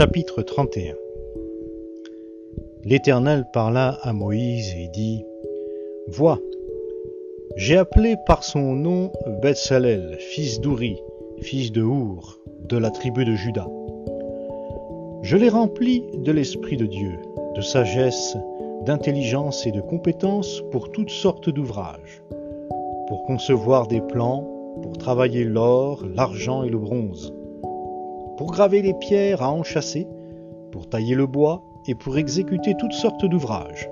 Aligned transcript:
Chapitre 0.00 0.40
31 0.40 0.94
L'Éternel 2.86 3.44
parla 3.52 3.98
à 4.00 4.14
Moïse 4.14 4.74
et 4.74 4.88
dit 4.88 5.26
Vois, 6.08 6.38
j'ai 7.56 7.76
appelé 7.76 8.16
par 8.26 8.42
son 8.42 8.76
nom 8.76 9.12
Betsalel, 9.42 10.16
fils 10.18 10.58
d'Ouri, 10.58 10.96
fils 11.42 11.70
de 11.70 11.82
Our, 11.82 12.40
de 12.66 12.78
la 12.78 12.90
tribu 12.90 13.26
de 13.26 13.34
Juda. 13.34 13.68
Je 15.20 15.36
l'ai 15.36 15.50
rempli 15.50 16.02
de 16.14 16.32
l'Esprit 16.32 16.78
de 16.78 16.86
Dieu, 16.86 17.18
de 17.54 17.60
sagesse, 17.60 18.38
d'intelligence 18.86 19.66
et 19.66 19.70
de 19.70 19.82
compétence 19.82 20.62
pour 20.70 20.92
toutes 20.92 21.10
sortes 21.10 21.50
d'ouvrages, 21.50 22.22
pour 23.06 23.22
concevoir 23.24 23.86
des 23.86 24.00
plans, 24.00 24.48
pour 24.80 24.96
travailler 24.96 25.44
l'or, 25.44 26.06
l'argent 26.14 26.62
et 26.62 26.70
le 26.70 26.78
bronze 26.78 27.34
pour 28.40 28.52
graver 28.52 28.80
les 28.80 28.94
pierres 28.94 29.42
à 29.42 29.52
enchâsser, 29.52 30.08
pour 30.72 30.88
tailler 30.88 31.14
le 31.14 31.26
bois 31.26 31.62
et 31.86 31.94
pour 31.94 32.16
exécuter 32.16 32.74
toutes 32.74 32.94
sortes 32.94 33.26
d'ouvrages. 33.26 33.90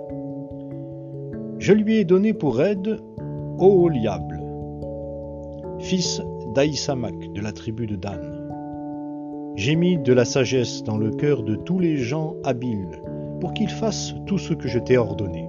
Je 1.59 1.75
lui 1.75 1.99
ai 1.99 2.07
donné 2.07 2.33
pour 2.33 2.63
aide 2.63 2.99
Oholiab, 3.59 4.33
fils 5.81 6.23
d'Aïsamak 6.55 7.31
de 7.35 7.43
la 7.43 7.53
tribu 7.53 7.87
de 7.87 7.97
Dan. 7.97 8.49
J'ai 9.55 9.77
mis 9.77 9.99
de 9.99 10.15
la 10.15 10.25
sagesse 10.25 10.83
dans 10.83 10.97
le 10.97 11.11
cœur 11.11 11.43
de 11.43 11.55
tous 11.55 11.79
les 11.79 11.99
gens 11.99 12.35
habiles 12.43 13.03
pour 13.43 13.53
qu'ils 13.53 13.69
fassent 13.69 14.15
tout 14.25 14.39
ce 14.39 14.55
que 14.55 14.67
je 14.67 14.79
t'ai 14.79 14.97
ordonné. 14.97 15.47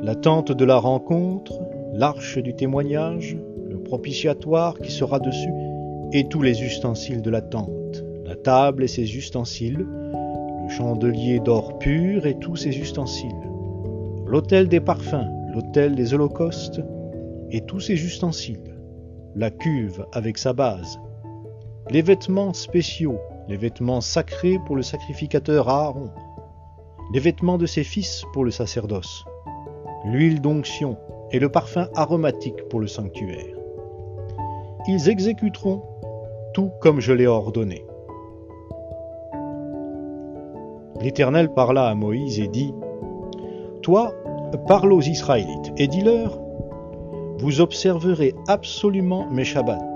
La 0.00 0.14
tente 0.14 0.52
de 0.52 0.64
la 0.64 0.76
rencontre, 0.76 1.58
l'arche 1.94 2.38
du 2.38 2.54
témoignage, 2.54 3.36
le 3.68 3.82
propitiatoire 3.82 4.78
qui 4.78 4.92
sera 4.92 5.18
dessus, 5.18 5.67
et 6.12 6.28
tous 6.28 6.42
les 6.42 6.62
ustensiles 6.62 7.22
de 7.22 7.30
la 7.30 7.42
tente, 7.42 8.02
la 8.24 8.34
table 8.34 8.82
et 8.82 8.88
ses 8.88 9.16
ustensiles, 9.16 9.86
le 9.86 10.68
chandelier 10.70 11.40
d'or 11.40 11.78
pur 11.78 12.26
et 12.26 12.38
tous 12.38 12.56
ses 12.56 12.78
ustensiles, 12.78 13.30
l'autel 14.26 14.68
des 14.68 14.80
parfums, 14.80 15.28
l'autel 15.52 15.94
des 15.94 16.14
holocaustes 16.14 16.80
et 17.50 17.60
tous 17.62 17.80
ses 17.80 18.04
ustensiles, 18.04 18.78
la 19.34 19.50
cuve 19.50 20.06
avec 20.12 20.38
sa 20.38 20.52
base, 20.52 20.98
les 21.90 22.02
vêtements 22.02 22.54
spéciaux, 22.54 23.18
les 23.48 23.56
vêtements 23.56 24.00
sacrés 24.00 24.58
pour 24.66 24.76
le 24.76 24.82
sacrificateur 24.82 25.68
Aaron, 25.68 26.10
les 27.12 27.20
vêtements 27.20 27.58
de 27.58 27.66
ses 27.66 27.84
fils 27.84 28.24
pour 28.32 28.44
le 28.44 28.50
sacerdoce, 28.50 29.24
l'huile 30.04 30.40
d'onction 30.40 30.96
et 31.32 31.38
le 31.38 31.50
parfum 31.50 31.88
aromatique 31.94 32.68
pour 32.68 32.80
le 32.80 32.86
sanctuaire. 32.86 33.57
Ils 34.90 35.10
exécuteront 35.10 35.82
tout 36.54 36.70
comme 36.80 36.98
je 36.98 37.12
l'ai 37.12 37.26
ordonné. 37.26 37.84
L'Éternel 41.02 41.52
parla 41.52 41.88
à 41.88 41.94
Moïse 41.94 42.40
et 42.40 42.48
dit, 42.48 42.72
Toi, 43.82 44.14
parle 44.66 44.94
aux 44.94 45.02
Israélites 45.02 45.74
et 45.76 45.88
dis-leur, 45.88 46.40
Vous 47.36 47.60
observerez 47.60 48.34
absolument 48.48 49.28
mes 49.30 49.44
Shabbats, 49.44 49.92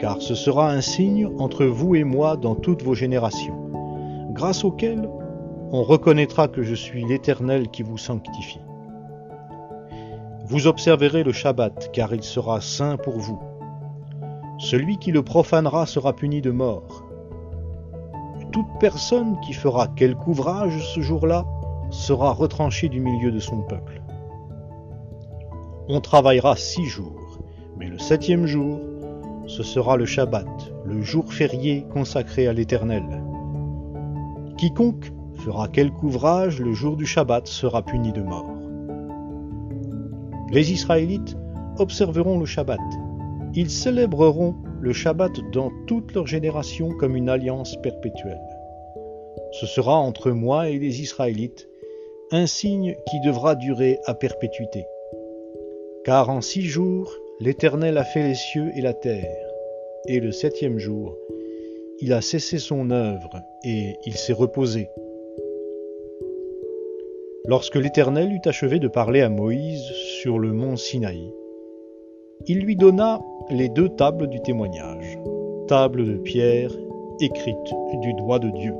car 0.00 0.20
ce 0.20 0.34
sera 0.34 0.72
un 0.72 0.80
signe 0.80 1.28
entre 1.38 1.64
vous 1.64 1.94
et 1.94 2.02
moi 2.02 2.36
dans 2.36 2.56
toutes 2.56 2.82
vos 2.82 2.94
générations, 2.94 3.70
grâce 4.32 4.64
auquel 4.64 5.08
on 5.70 5.84
reconnaîtra 5.84 6.48
que 6.48 6.64
je 6.64 6.74
suis 6.74 7.04
l'Éternel 7.04 7.68
qui 7.68 7.84
vous 7.84 7.96
sanctifie. 7.96 8.60
Vous 10.46 10.66
observerez 10.66 11.22
le 11.22 11.30
Shabbat, 11.30 11.92
car 11.92 12.12
il 12.12 12.24
sera 12.24 12.60
saint 12.60 12.96
pour 12.96 13.16
vous. 13.16 13.38
Celui 14.60 14.98
qui 14.98 15.10
le 15.10 15.22
profanera 15.22 15.86
sera 15.86 16.14
puni 16.14 16.42
de 16.42 16.50
mort. 16.50 17.02
Toute 18.52 18.68
personne 18.78 19.40
qui 19.40 19.54
fera 19.54 19.88
quelque 19.88 20.28
ouvrage 20.28 20.86
ce 20.94 21.00
jour-là 21.00 21.46
sera 21.88 22.32
retranchée 22.32 22.90
du 22.90 23.00
milieu 23.00 23.32
de 23.32 23.38
son 23.38 23.62
peuple. 23.62 24.02
On 25.88 26.02
travaillera 26.02 26.56
six 26.56 26.84
jours, 26.84 27.38
mais 27.78 27.88
le 27.88 27.98
septième 27.98 28.44
jour, 28.44 28.78
ce 29.46 29.62
sera 29.62 29.96
le 29.96 30.04
Shabbat, 30.04 30.74
le 30.84 31.00
jour 31.00 31.32
férié 31.32 31.86
consacré 31.90 32.46
à 32.46 32.52
l'Éternel. 32.52 33.24
Quiconque 34.58 35.10
fera 35.36 35.68
quelque 35.68 36.02
ouvrage 36.02 36.60
le 36.60 36.74
jour 36.74 36.98
du 36.98 37.06
Shabbat 37.06 37.46
sera 37.46 37.80
puni 37.80 38.12
de 38.12 38.20
mort. 38.20 38.52
Les 40.50 40.70
Israélites 40.70 41.34
observeront 41.78 42.38
le 42.38 42.44
Shabbat 42.44 42.78
ils 43.54 43.70
célébreront 43.70 44.54
le 44.80 44.92
Shabbat 44.92 45.32
dans 45.52 45.70
toutes 45.86 46.14
leurs 46.14 46.26
générations 46.26 46.90
comme 46.90 47.16
une 47.16 47.28
alliance 47.28 47.76
perpétuelle. 47.82 48.40
Ce 49.52 49.66
sera 49.66 49.96
entre 49.96 50.30
moi 50.30 50.68
et 50.68 50.78
les 50.78 51.00
Israélites 51.00 51.68
un 52.30 52.46
signe 52.46 52.94
qui 53.08 53.20
devra 53.20 53.56
durer 53.56 53.98
à 54.06 54.14
perpétuité. 54.14 54.84
Car 56.04 56.30
en 56.30 56.40
six 56.40 56.62
jours, 56.62 57.12
l'Éternel 57.40 57.98
a 57.98 58.04
fait 58.04 58.22
les 58.22 58.34
cieux 58.34 58.70
et 58.76 58.80
la 58.80 58.94
terre, 58.94 59.48
et 60.06 60.20
le 60.20 60.30
septième 60.30 60.78
jour, 60.78 61.16
il 61.98 62.12
a 62.12 62.20
cessé 62.20 62.58
son 62.58 62.90
œuvre, 62.90 63.42
et 63.64 63.96
il 64.06 64.14
s'est 64.14 64.32
reposé. 64.32 64.88
Lorsque 67.46 67.76
l'Éternel 67.76 68.32
eut 68.32 68.48
achevé 68.48 68.78
de 68.78 68.88
parler 68.88 69.22
à 69.22 69.28
Moïse 69.28 69.82
sur 70.20 70.38
le 70.38 70.52
mont 70.52 70.76
Sinaï, 70.76 71.32
il 72.46 72.60
lui 72.60 72.76
donna 72.76 73.20
les 73.50 73.68
deux 73.68 73.88
tables 73.88 74.28
du 74.28 74.40
témoignage, 74.40 75.18
tables 75.66 76.06
de 76.06 76.16
pierre 76.18 76.70
écrites 77.20 77.74
du 78.00 78.14
doigt 78.14 78.38
de 78.38 78.50
Dieu. 78.50 78.74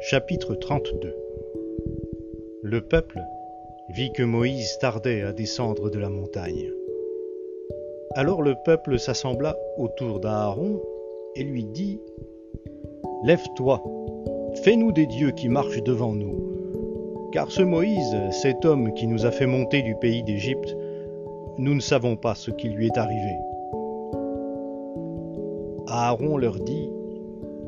Chapitre 0.00 0.54
32 0.54 1.16
Le 2.62 2.80
peuple 2.82 3.22
vit 3.88 4.12
que 4.12 4.22
Moïse 4.22 4.76
tardait 4.78 5.22
à 5.22 5.32
descendre 5.32 5.88
de 5.88 5.98
la 5.98 6.10
montagne. 6.10 6.70
Alors 8.14 8.42
le 8.42 8.54
peuple 8.54 8.98
s'assembla 8.98 9.56
autour 9.78 10.20
d'Aaron 10.20 10.82
et 11.34 11.44
lui 11.44 11.64
dit, 11.64 11.98
Lève-toi, 13.24 13.82
fais-nous 14.62 14.92
des 14.92 15.06
dieux 15.06 15.30
qui 15.30 15.48
marchent 15.48 15.82
devant 15.82 16.12
nous. 16.12 17.30
Car 17.32 17.50
ce 17.50 17.62
Moïse, 17.62 18.14
cet 18.30 18.66
homme 18.66 18.92
qui 18.92 19.06
nous 19.06 19.24
a 19.24 19.30
fait 19.30 19.46
monter 19.46 19.80
du 19.80 19.94
pays 19.94 20.22
d'Égypte, 20.24 20.76
nous 21.56 21.74
ne 21.74 21.80
savons 21.80 22.16
pas 22.16 22.34
ce 22.34 22.50
qui 22.50 22.68
lui 22.68 22.86
est 22.88 22.98
arrivé. 22.98 23.34
Aaron 25.86 26.36
leur 26.36 26.56
dit, 26.56 26.90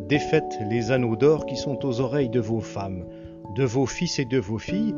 Défaites 0.09 0.59
les 0.69 0.91
anneaux 0.91 1.17
d'or 1.17 1.47
qui 1.47 1.57
sont 1.57 1.87
aux 1.87 2.03
oreilles 2.03 2.29
de 2.29 2.41
vos 2.41 2.61
femmes, 2.61 3.07
de 3.57 3.65
vos 3.65 3.87
fils 3.87 4.19
et 4.19 4.27
de 4.27 4.39
vos 4.39 4.59
filles, 4.59 4.95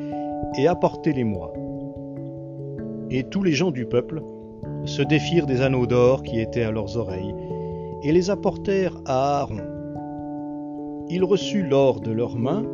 et 0.59 0.67
apportez-les-moi. 0.67 1.53
Et 3.11 3.23
tous 3.23 3.45
les 3.45 3.53
gens 3.53 3.71
du 3.71 3.87
peuple 3.87 4.21
se 4.87 5.03
défirent 5.03 5.47
des 5.47 5.61
anneaux 5.61 5.87
d'or 5.87 6.23
qui 6.23 6.41
étaient 6.41 6.63
à 6.63 6.71
leurs 6.71 6.97
oreilles, 6.97 7.35
et 8.03 8.13
les 8.13 8.31
apportèrent 8.31 9.01
à 9.05 9.41
Aaron. 9.41 9.61
Il 11.09 11.25
reçut 11.25 11.63
l'or 11.63 12.01
de 12.01 12.11
leurs 12.13 12.37
mains, 12.37 12.65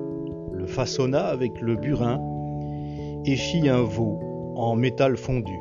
le 0.52 0.66
façonna 0.66 1.26
avec 1.26 1.60
le 1.60 1.76
burin, 1.76 2.20
et 3.24 3.36
fit 3.36 3.68
un 3.68 3.82
veau 3.82 4.18
en 4.56 4.74
métal 4.76 5.16
fondu. 5.16 5.58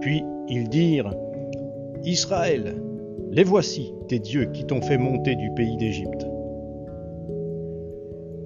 Puis 0.00 0.24
ils 0.48 0.68
dirent, 0.68 1.14
Israël, 2.04 2.82
les 3.30 3.44
voici, 3.44 3.94
tes 4.08 4.18
dieux 4.18 4.46
qui 4.52 4.64
t'ont 4.64 4.82
fait 4.82 4.98
monter 4.98 5.36
du 5.36 5.50
pays 5.52 5.76
d'Égypte. 5.76 6.26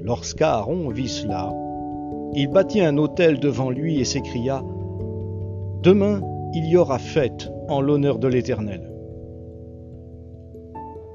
Lorsqu'Aaron 0.03 0.91
vit 0.91 1.09
cela, 1.09 1.53
il 2.35 2.49
bâtit 2.49 2.83
un 2.83 2.97
autel 2.99 3.41
devant 3.41 3.71
lui 3.71 4.01
et 4.01 4.05
s'écria, 4.05 4.63
Demain, 5.83 6.21
il 6.57 6.65
y 6.65 6.79
aura 6.79 6.99
fête 6.99 7.51
en 7.69 7.83
l'honneur 7.83 8.19
de 8.19 8.29
l'Éternel. 8.29 8.91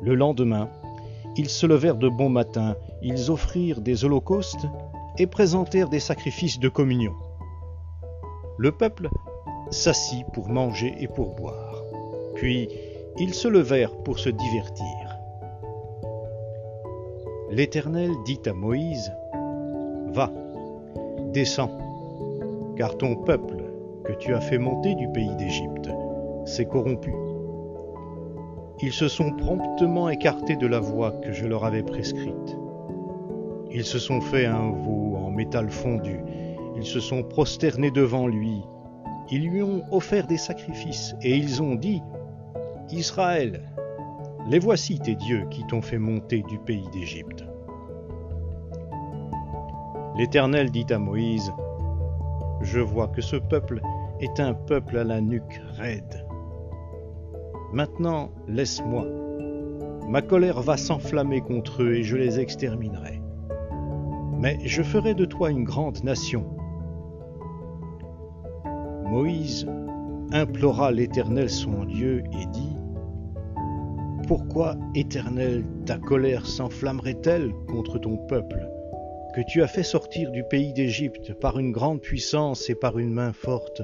Le 0.04 0.14
lendemain, 0.14 0.70
ils 1.36 1.50
se 1.50 1.66
levèrent 1.66 1.98
de 1.98 2.10
bon 2.10 2.30
matin, 2.30 2.76
ils 3.02 3.32
offrirent 3.32 3.82
des 3.82 4.06
holocaustes 4.06 4.68
et 5.18 5.26
présentèrent 5.26 5.90
des 5.90 6.00
sacrifices 6.00 6.60
de 6.60 6.70
communion. 6.70 7.14
Le 8.60 8.72
peuple 8.72 9.10
s'assit 9.72 10.28
pour 10.32 10.48
manger 10.48 10.94
et 11.00 11.08
pour 11.08 11.34
boire. 11.34 11.84
Puis 12.36 12.70
ils 13.18 13.34
se 13.34 13.48
levèrent 13.48 13.98
pour 14.04 14.20
se 14.20 14.30
divertir. 14.30 15.18
L'Éternel 17.50 18.12
dit 18.26 18.42
à 18.46 18.54
Moïse, 18.54 19.12
Va, 20.14 20.32
descends, 21.34 21.76
car 22.78 22.96
ton 22.96 23.16
peuple 23.16 23.61
que 24.06 24.14
tu 24.14 24.34
as 24.34 24.42
fait 24.42 24.58
monter 24.58 24.96
du 24.96 25.08
pays 25.10 25.36
d'Égypte 25.36 25.90
s'est 26.46 26.66
corrompu. 26.66 27.14
Ils 28.82 28.94
se 28.94 29.08
sont 29.08 29.32
promptement 29.32 30.10
écartés 30.10 30.56
de 30.56 30.66
la 30.66 30.80
voie 30.80 31.12
que 31.12 31.32
je 31.32 31.46
leur 31.46 31.66
avais 31.66 31.84
prescrite. 31.84 32.58
Ils 33.72 33.86
se 33.86 34.00
sont 34.00 34.22
fait 34.22 34.48
un 34.48 34.72
veau 34.72 35.16
en 35.18 35.30
métal 35.30 35.70
fondu. 35.70 36.20
Ils 36.76 36.86
se 36.86 37.00
sont 37.00 37.24
prosternés 37.24 37.92
devant 37.92 38.28
lui. 38.28 38.62
Ils 39.30 39.48
lui 39.48 39.62
ont 39.62 39.84
offert 39.92 40.26
des 40.26 40.38
sacrifices 40.38 41.16
et 41.22 41.36
ils 41.36 41.62
ont 41.62 41.76
dit 41.76 42.02
Israël, 42.90 43.72
les 44.50 44.60
voici 44.60 45.00
tes 45.00 45.16
dieux 45.16 45.46
qui 45.50 45.64
t'ont 45.68 45.82
fait 45.82 46.00
monter 46.00 46.44
du 46.50 46.58
pays 46.58 46.88
d'Égypte. 46.92 47.46
L'Éternel 50.18 50.72
dit 50.72 50.88
à 50.90 50.98
Moïse 50.98 51.54
Je 52.62 52.80
vois 52.80 53.08
que 53.08 53.22
ce 53.22 53.36
peuple 53.38 53.82
est 54.22 54.40
un 54.40 54.54
peuple 54.54 54.98
à 54.98 55.04
la 55.04 55.20
nuque 55.20 55.62
raide. 55.78 56.26
Maintenant, 57.74 58.32
laisse-moi. 58.48 59.06
Ma 60.08 60.22
colère 60.22 60.62
va 60.62 60.78
s'enflammer 60.78 61.42
contre 61.42 61.84
eux 61.84 61.96
et 61.96 62.04
je 62.04 62.18
les 62.18 62.40
exterminerai. 62.40 63.22
Mais 64.40 64.58
je 64.66 64.84
ferai 64.84 65.16
de 65.16 65.26
toi 65.26 65.50
une 65.50 65.64
grande 65.64 66.04
nation. 66.04 66.46
Moïse 69.06 69.68
implora 70.32 70.92
l'Éternel 70.92 71.50
son 71.50 71.86
Dieu 71.86 72.24
et 72.34 72.46
dit, 72.48 72.78
Pourquoi, 74.28 74.76
Éternel, 74.96 75.66
ta 75.86 75.98
colère 75.98 76.46
s'enflammerait-elle 76.46 77.52
contre 77.68 78.00
ton 78.00 78.18
peuple, 78.18 78.68
que 79.36 79.42
tu 79.48 79.64
as 79.64 79.68
fait 79.68 79.84
sortir 79.84 80.32
du 80.32 80.44
pays 80.44 80.74
d'Égypte 80.74 81.34
par 81.34 81.58
une 81.58 81.72
grande 81.72 82.02
puissance 82.02 82.70
et 82.70 82.76
par 82.76 83.00
une 83.00 83.12
main 83.12 83.34
forte? 83.34 83.82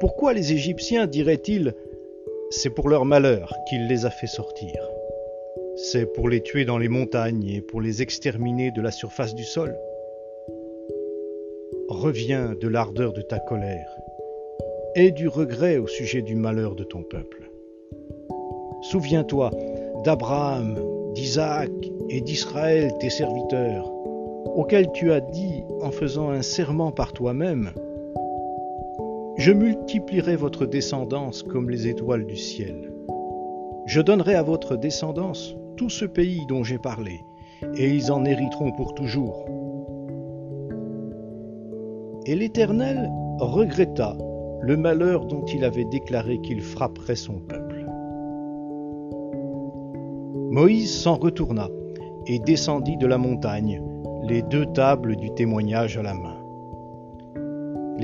Pourquoi 0.00 0.32
les 0.32 0.52
Égyptiens 0.52 1.06
diraient-ils, 1.06 1.74
c'est 2.50 2.70
pour 2.70 2.88
leur 2.88 3.04
malheur 3.04 3.54
qu'il 3.68 3.86
les 3.86 4.06
a 4.06 4.10
fait 4.10 4.26
sortir? 4.26 4.74
C'est 5.76 6.06
pour 6.06 6.28
les 6.28 6.42
tuer 6.42 6.64
dans 6.64 6.78
les 6.78 6.88
montagnes 6.88 7.48
et 7.48 7.60
pour 7.60 7.80
les 7.80 8.02
exterminer 8.02 8.70
de 8.70 8.80
la 8.80 8.90
surface 8.90 9.34
du 9.34 9.44
sol? 9.44 9.76
Reviens 11.88 12.54
de 12.60 12.68
l'ardeur 12.68 13.12
de 13.12 13.22
ta 13.22 13.38
colère 13.38 13.90
et 14.94 15.10
du 15.10 15.28
regret 15.28 15.78
au 15.78 15.86
sujet 15.86 16.22
du 16.22 16.34
malheur 16.34 16.74
de 16.74 16.84
ton 16.84 17.02
peuple. 17.02 17.50
Souviens-toi 18.82 19.50
d'Abraham, 20.04 20.78
d'Isaac 21.14 21.70
et 22.08 22.20
d'Israël, 22.20 22.92
tes 23.00 23.10
serviteurs, 23.10 23.90
auxquels 24.54 24.90
tu 24.92 25.12
as 25.12 25.20
dit 25.20 25.64
en 25.80 25.90
faisant 25.90 26.30
un 26.30 26.42
serment 26.42 26.92
par 26.92 27.12
toi-même, 27.12 27.72
je 29.36 29.52
multiplierai 29.52 30.36
votre 30.36 30.66
descendance 30.66 31.42
comme 31.42 31.68
les 31.68 31.88
étoiles 31.88 32.26
du 32.26 32.36
ciel. 32.36 32.92
Je 33.86 34.00
donnerai 34.00 34.34
à 34.34 34.42
votre 34.42 34.76
descendance 34.76 35.56
tout 35.76 35.90
ce 35.90 36.04
pays 36.04 36.46
dont 36.46 36.62
j'ai 36.62 36.78
parlé, 36.78 37.20
et 37.76 37.90
ils 37.90 38.12
en 38.12 38.24
hériteront 38.24 38.72
pour 38.72 38.94
toujours. 38.94 39.44
Et 42.26 42.34
l'Éternel 42.34 43.10
regretta 43.38 44.16
le 44.60 44.76
malheur 44.76 45.26
dont 45.26 45.44
il 45.44 45.64
avait 45.64 45.84
déclaré 45.84 46.40
qu'il 46.40 46.62
frapperait 46.62 47.16
son 47.16 47.34
peuple. 47.40 47.86
Moïse 50.50 50.96
s'en 51.02 51.16
retourna 51.16 51.68
et 52.26 52.38
descendit 52.38 52.96
de 52.96 53.06
la 53.06 53.18
montagne, 53.18 53.82
les 54.22 54.40
deux 54.40 54.64
tables 54.66 55.16
du 55.16 55.34
témoignage 55.34 55.98
à 55.98 56.02
la 56.02 56.14
main. 56.14 56.43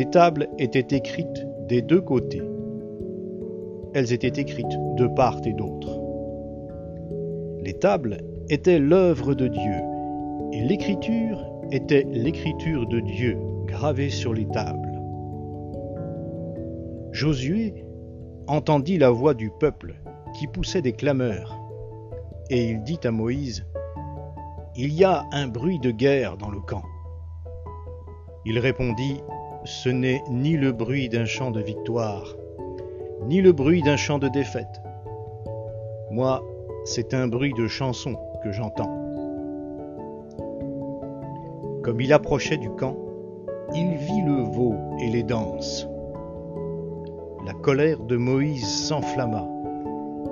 Les 0.00 0.08
tables 0.08 0.48
étaient 0.58 0.96
écrites 0.96 1.46
des 1.68 1.82
deux 1.82 2.00
côtés. 2.00 2.40
Elles 3.92 4.14
étaient 4.14 4.40
écrites 4.40 4.78
de 4.96 5.06
part 5.06 5.42
et 5.44 5.52
d'autre. 5.52 6.00
Les 7.62 7.74
tables 7.74 8.16
étaient 8.48 8.78
l'œuvre 8.78 9.34
de 9.34 9.46
Dieu, 9.46 9.76
et 10.52 10.62
l'écriture 10.62 11.44
était 11.70 12.06
l'écriture 12.10 12.86
de 12.86 13.00
Dieu 13.00 13.36
gravée 13.66 14.08
sur 14.08 14.32
les 14.32 14.48
tables. 14.48 15.02
Josué 17.12 17.84
entendit 18.46 18.96
la 18.96 19.10
voix 19.10 19.34
du 19.34 19.50
peuple 19.60 19.96
qui 20.32 20.46
poussait 20.46 20.80
des 20.80 20.94
clameurs, 20.94 21.60
et 22.48 22.70
il 22.70 22.82
dit 22.84 23.00
à 23.04 23.10
Moïse, 23.10 23.66
Il 24.76 24.94
y 24.94 25.04
a 25.04 25.26
un 25.30 25.46
bruit 25.46 25.78
de 25.78 25.90
guerre 25.90 26.38
dans 26.38 26.50
le 26.50 26.60
camp. 26.60 26.84
Il 28.46 28.58
répondit, 28.58 29.20
ce 29.64 29.88
n'est 29.88 30.22
ni 30.30 30.56
le 30.56 30.72
bruit 30.72 31.08
d'un 31.08 31.26
chant 31.26 31.50
de 31.50 31.60
victoire, 31.60 32.36
ni 33.26 33.40
le 33.40 33.52
bruit 33.52 33.82
d'un 33.82 33.96
chant 33.96 34.18
de 34.18 34.28
défaite. 34.28 34.80
Moi, 36.10 36.42
c'est 36.84 37.14
un 37.14 37.28
bruit 37.28 37.52
de 37.52 37.66
chanson 37.66 38.16
que 38.42 38.52
j'entends. 38.52 38.96
Comme 41.82 42.00
il 42.00 42.12
approchait 42.12 42.56
du 42.56 42.70
camp, 42.70 42.96
il 43.74 43.96
vit 43.96 44.22
le 44.22 44.42
veau 44.42 44.74
et 45.00 45.08
les 45.08 45.22
danses. 45.22 45.86
La 47.46 47.52
colère 47.52 48.00
de 48.00 48.16
Moïse 48.16 48.66
s'enflamma. 48.66 49.46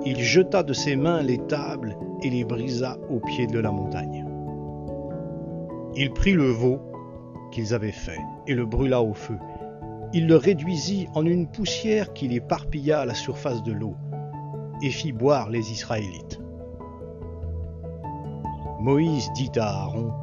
Il 0.05 0.17
jeta 0.17 0.63
de 0.63 0.73
ses 0.73 0.95
mains 0.95 1.21
les 1.21 1.37
tables 1.37 1.97
et 2.23 2.29
les 2.29 2.43
brisa 2.43 2.97
au 3.09 3.19
pied 3.19 3.47
de 3.47 3.59
la 3.59 3.71
montagne. 3.71 4.25
Il 5.95 6.11
prit 6.11 6.33
le 6.33 6.49
veau 6.49 6.79
qu'ils 7.51 7.73
avaient 7.73 7.91
fait 7.91 8.19
et 8.47 8.53
le 8.53 8.65
brûla 8.65 9.01
au 9.01 9.13
feu. 9.13 9.37
Il 10.13 10.27
le 10.27 10.35
réduisit 10.35 11.07
en 11.13 11.25
une 11.25 11.47
poussière 11.47 12.13
qu'il 12.13 12.33
éparpilla 12.33 13.01
à 13.01 13.05
la 13.05 13.13
surface 13.13 13.61
de 13.63 13.71
l'eau 13.71 13.95
et 14.81 14.89
fit 14.89 15.11
boire 15.11 15.49
les 15.49 15.71
Israélites. 15.71 16.39
Moïse 18.79 19.29
dit 19.35 19.51
à 19.57 19.67
Aaron, 19.67 20.13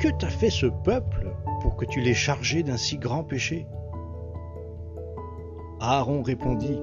Que 0.00 0.08
t'a 0.08 0.28
fait 0.28 0.50
ce 0.50 0.66
peuple 0.66 1.32
pour 1.62 1.76
que 1.76 1.84
tu 1.84 2.00
l'aies 2.00 2.12
chargé 2.12 2.62
d'un 2.62 2.76
si 2.76 2.98
grand 2.98 3.22
péché? 3.22 3.66
Aaron 5.80 6.22
répondit, 6.22 6.78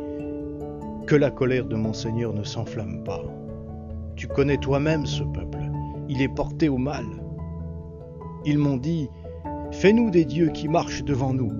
Que 1.05 1.15
la 1.15 1.31
colère 1.31 1.65
de 1.65 1.75
mon 1.75 1.93
Seigneur 1.93 2.33
ne 2.33 2.43
s'enflamme 2.43 3.03
pas. 3.03 3.23
Tu 4.15 4.27
connais 4.27 4.57
toi-même 4.57 5.05
ce 5.05 5.23
peuple, 5.23 5.69
il 6.09 6.21
est 6.21 6.33
porté 6.33 6.69
au 6.69 6.77
mal. 6.77 7.05
Ils 8.47 8.57
m'ont 8.57 8.77
dit, 8.77 9.09
Fais-nous 9.71 10.09
des 10.09 10.23
dieux 10.23 10.49
qui 10.49 10.69
marchent 10.69 11.03
devant 11.03 11.33
nous. 11.33 11.51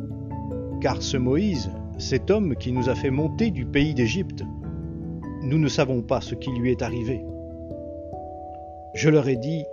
Car 0.79 1.01
ce 1.01 1.17
Moïse, 1.17 1.69
cet 1.97 2.31
homme 2.31 2.55
qui 2.55 2.71
nous 2.71 2.87
a 2.87 2.95
fait 2.95 3.09
monter 3.09 3.51
du 3.51 3.65
pays 3.65 3.93
d'Égypte, 3.93 4.43
nous 5.43 5.59
ne 5.59 5.67
savons 5.67 6.01
pas 6.01 6.21
ce 6.21 6.33
qui 6.33 6.49
lui 6.51 6.71
est 6.71 6.81
arrivé. 6.81 7.25
Je 8.93 9.09
leur 9.09 9.27
ai 9.27 9.35
dit, 9.35 9.65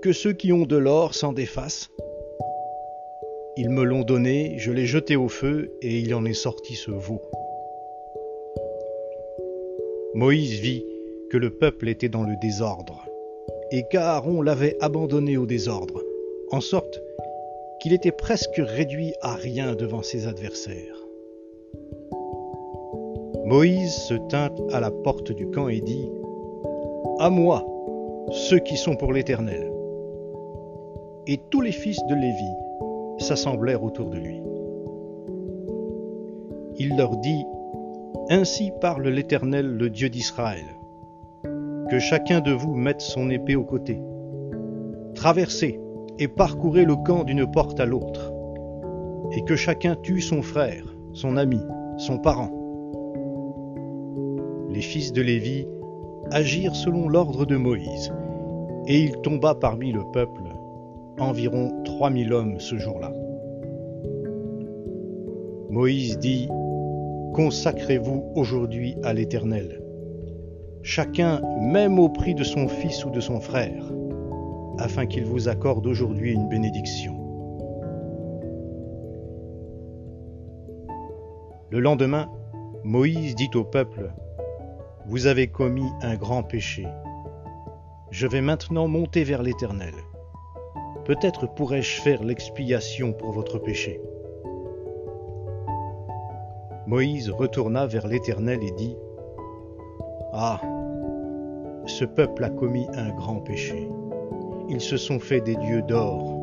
que 0.00 0.12
ceux 0.12 0.32
qui 0.32 0.52
ont 0.52 0.64
de 0.64 0.76
l'or 0.76 1.14
s'en 1.14 1.32
défassent. 1.32 1.90
Ils 3.56 3.70
me 3.70 3.82
l'ont 3.82 4.04
donné, 4.04 4.54
je 4.58 4.70
l'ai 4.70 4.86
jeté 4.86 5.16
au 5.16 5.28
feu, 5.28 5.72
et 5.82 5.98
il 5.98 6.14
en 6.14 6.24
est 6.24 6.32
sorti 6.32 6.74
ce 6.74 6.92
veau. 6.92 7.20
Moïse 10.14 10.60
vit 10.60 10.84
que 11.30 11.36
le 11.36 11.50
peuple 11.50 11.88
était 11.88 12.08
dans 12.08 12.22
le 12.22 12.36
désordre, 12.40 13.04
et 13.72 13.82
qu'Aaron 13.90 14.40
l'avait 14.40 14.76
abandonné 14.80 15.36
au 15.36 15.46
désordre, 15.46 16.02
en 16.52 16.60
sorte 16.60 17.00
qu'il 17.80 17.92
était 17.92 18.12
presque 18.12 18.60
réduit 18.62 19.14
à 19.22 19.34
rien 19.34 19.74
devant 19.74 20.02
ses 20.02 20.26
adversaires. 20.26 20.96
Moïse 23.44 23.94
se 23.94 24.14
tint 24.28 24.54
à 24.70 24.78
la 24.78 24.90
porte 24.90 25.32
du 25.32 25.48
camp 25.50 25.68
et 25.68 25.80
dit, 25.80 26.08
À 27.18 27.28
moi, 27.28 27.66
ceux 28.30 28.60
qui 28.60 28.76
sont 28.76 28.96
pour 28.96 29.12
l'Éternel. 29.12 29.72
Et 31.26 31.40
tous 31.50 31.60
les 31.60 31.72
fils 31.72 31.98
de 32.08 32.14
Lévi 32.14 32.52
s'assemblèrent 33.18 33.82
autour 33.82 34.10
de 34.10 34.18
lui. 34.18 34.40
Il 36.78 36.96
leur 36.96 37.16
dit, 37.16 37.44
Ainsi 38.28 38.72
parle 38.80 39.08
l'Éternel, 39.08 39.66
le 39.66 39.90
Dieu 39.90 40.08
d'Israël. 40.08 40.64
Que 41.90 41.98
chacun 41.98 42.40
de 42.40 42.52
vous 42.52 42.74
mette 42.74 43.00
son 43.00 43.28
épée 43.30 43.56
au 43.56 43.64
côté. 43.64 44.00
Traversez, 45.14 45.81
et 46.18 46.28
parcourez 46.28 46.84
le 46.84 46.96
camp 46.96 47.24
d'une 47.24 47.50
porte 47.50 47.80
à 47.80 47.86
l'autre, 47.86 48.32
et 49.32 49.42
que 49.44 49.56
chacun 49.56 49.96
tue 49.96 50.20
son 50.20 50.42
frère, 50.42 50.94
son 51.12 51.36
ami, 51.36 51.60
son 51.98 52.18
parent. 52.18 52.50
Les 54.70 54.80
fils 54.80 55.12
de 55.12 55.22
Lévi 55.22 55.66
agirent 56.30 56.76
selon 56.76 57.08
l'ordre 57.08 57.44
de 57.44 57.56
Moïse, 57.56 58.12
et 58.86 59.00
il 59.00 59.16
tomba 59.22 59.54
parmi 59.54 59.92
le 59.92 60.02
peuple 60.12 60.42
environ 61.18 61.82
trois 61.84 62.10
mille 62.10 62.32
hommes 62.32 62.58
ce 62.58 62.76
jour-là. 62.76 63.12
Moïse 65.70 66.18
dit, 66.18 66.48
Consacrez-vous 67.34 68.24
aujourd'hui 68.34 68.96
à 69.02 69.14
l'Éternel, 69.14 69.82
chacun 70.82 71.40
même 71.60 71.98
au 71.98 72.10
prix 72.10 72.34
de 72.34 72.44
son 72.44 72.68
fils 72.68 73.06
ou 73.06 73.10
de 73.10 73.20
son 73.20 73.40
frère 73.40 73.81
afin 74.78 75.06
qu'il 75.06 75.24
vous 75.24 75.48
accorde 75.48 75.86
aujourd'hui 75.86 76.32
une 76.32 76.48
bénédiction. 76.48 77.18
Le 81.70 81.80
lendemain, 81.80 82.28
Moïse 82.84 83.34
dit 83.34 83.50
au 83.54 83.64
peuple, 83.64 84.12
vous 85.06 85.26
avez 85.26 85.48
commis 85.48 85.88
un 86.02 86.16
grand 86.16 86.42
péché. 86.42 86.86
Je 88.10 88.26
vais 88.26 88.42
maintenant 88.42 88.88
monter 88.88 89.24
vers 89.24 89.42
l'Éternel. 89.42 89.94
Peut-être 91.04 91.46
pourrais-je 91.46 92.02
faire 92.02 92.22
l'expiation 92.22 93.12
pour 93.12 93.32
votre 93.32 93.58
péché. 93.58 94.00
Moïse 96.86 97.30
retourna 97.30 97.86
vers 97.86 98.06
l'Éternel 98.06 98.62
et 98.62 98.72
dit, 98.72 98.96
Ah, 100.32 100.60
ce 101.86 102.04
peuple 102.04 102.44
a 102.44 102.50
commis 102.50 102.86
un 102.94 103.10
grand 103.14 103.40
péché. 103.40 103.88
Ils 104.74 104.80
se 104.80 104.96
sont 104.96 105.18
fait 105.18 105.42
des 105.42 105.54
dieux 105.56 105.82
d'or. 105.82 106.34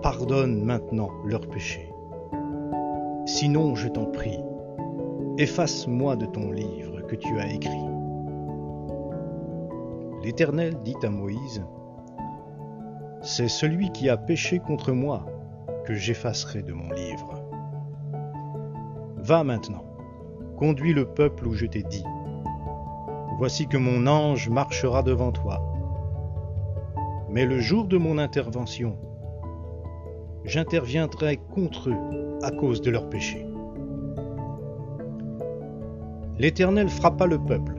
Pardonne 0.00 0.64
maintenant 0.64 1.10
leurs 1.26 1.46
péchés. 1.46 1.92
Sinon, 3.26 3.74
je 3.74 3.88
t'en 3.88 4.06
prie, 4.06 4.40
efface-moi 5.36 6.16
de 6.16 6.24
ton 6.24 6.50
livre 6.50 7.02
que 7.02 7.14
tu 7.14 7.38
as 7.38 7.52
écrit. 7.52 7.84
L'Éternel 10.24 10.80
dit 10.82 10.96
à 11.02 11.10
Moïse, 11.10 11.62
C'est 13.20 13.48
celui 13.48 13.92
qui 13.92 14.08
a 14.08 14.16
péché 14.16 14.58
contre 14.58 14.92
moi 14.92 15.26
que 15.84 15.92
j'effacerai 15.92 16.62
de 16.62 16.72
mon 16.72 16.90
livre. 16.90 17.34
Va 19.18 19.44
maintenant, 19.44 19.84
conduis 20.56 20.94
le 20.94 21.04
peuple 21.04 21.48
où 21.48 21.52
je 21.52 21.66
t'ai 21.66 21.82
dit. 21.82 22.04
Voici 23.36 23.66
que 23.66 23.76
mon 23.76 24.06
ange 24.06 24.48
marchera 24.48 25.02
devant 25.02 25.32
toi. 25.32 25.75
Mais 27.28 27.44
le 27.44 27.60
jour 27.60 27.86
de 27.86 27.98
mon 27.98 28.18
intervention, 28.18 28.96
j'interviendrai 30.44 31.38
contre 31.38 31.90
eux 31.90 32.38
à 32.42 32.50
cause 32.50 32.80
de 32.80 32.90
leurs 32.90 33.08
péchés. 33.08 33.46
L'Éternel 36.38 36.88
frappa 36.88 37.26
le 37.26 37.38
peuple, 37.38 37.74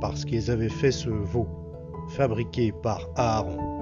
parce 0.00 0.24
qu'ils 0.24 0.50
avaient 0.50 0.68
fait 0.68 0.90
ce 0.90 1.10
veau 1.10 1.46
fabriqué 2.08 2.72
par 2.72 3.08
Aaron. 3.16 3.75